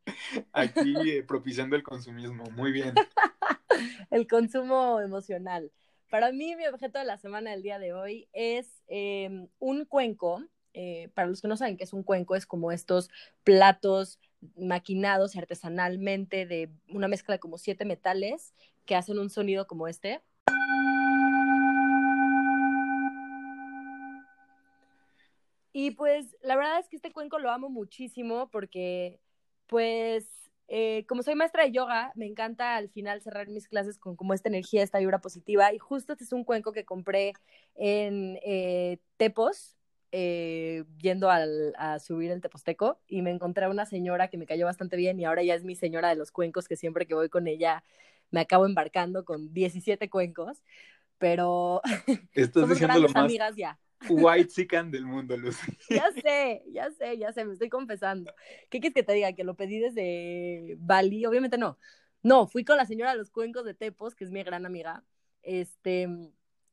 [0.53, 2.95] Aquí eh, propiciando el consumismo, muy bien.
[4.11, 5.73] el consumo emocional.
[6.11, 10.45] Para mí, mi objeto de la semana del día de hoy es em, un cuenco
[10.75, 13.11] eh, para los que no saben qué es un cuenco, es como estos
[13.45, 14.19] platos
[14.57, 18.55] maquinados artesanalmente de una mezcla de como siete metales
[18.85, 20.21] que hacen un sonido como este.
[25.73, 29.21] Y pues la verdad es que este cuenco lo amo muchísimo porque
[29.67, 30.27] pues
[30.69, 34.33] eh, como soy maestra de yoga, me encanta al final cerrar mis clases con como
[34.35, 35.73] esta energía, esta vibra positiva.
[35.73, 37.35] Y justo este es un cuenco que compré
[37.75, 39.77] en eh, Tepos,
[40.13, 44.47] eh, yendo al, a subir el Teposteco, y me encontré a una señora que me
[44.47, 47.15] cayó bastante bien y ahora ya es mi señora de los cuencos, que siempre que
[47.15, 47.83] voy con ella
[48.31, 50.63] me acabo embarcando con 17 cuencos.
[51.19, 51.81] Pero
[52.35, 53.79] Estás somos diciendo lo grandes más amigas ya.
[54.09, 55.79] white chican del mundo, Lucy.
[55.89, 58.35] Ya sé, ya sé, ya sé, me estoy confesando.
[58.71, 59.33] ¿Qué quieres que te diga?
[59.33, 61.79] Que lo pedí desde Bali, obviamente no.
[62.23, 65.05] No, fui con la señora de los cuencos de Tepos, que es mi gran amiga.
[65.43, 66.09] Este,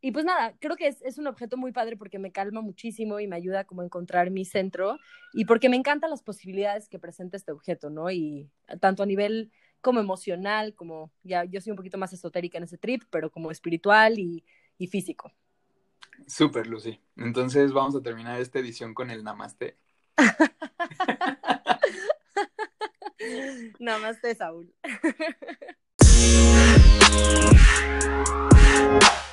[0.01, 3.19] y pues nada, creo que es, es un objeto muy padre porque me calma muchísimo
[3.19, 4.97] y me ayuda como a encontrar mi centro
[5.33, 8.09] y porque me encantan las posibilidades que presenta este objeto, ¿no?
[8.09, 12.63] Y tanto a nivel como emocional, como ya yo soy un poquito más esotérica en
[12.65, 14.45] ese trip, pero como espiritual y,
[14.77, 15.33] y físico.
[16.27, 16.99] Súper, Lucy.
[17.15, 19.77] Entonces vamos a terminar esta edición con el namaste.
[23.79, 24.73] Namaste, Saúl.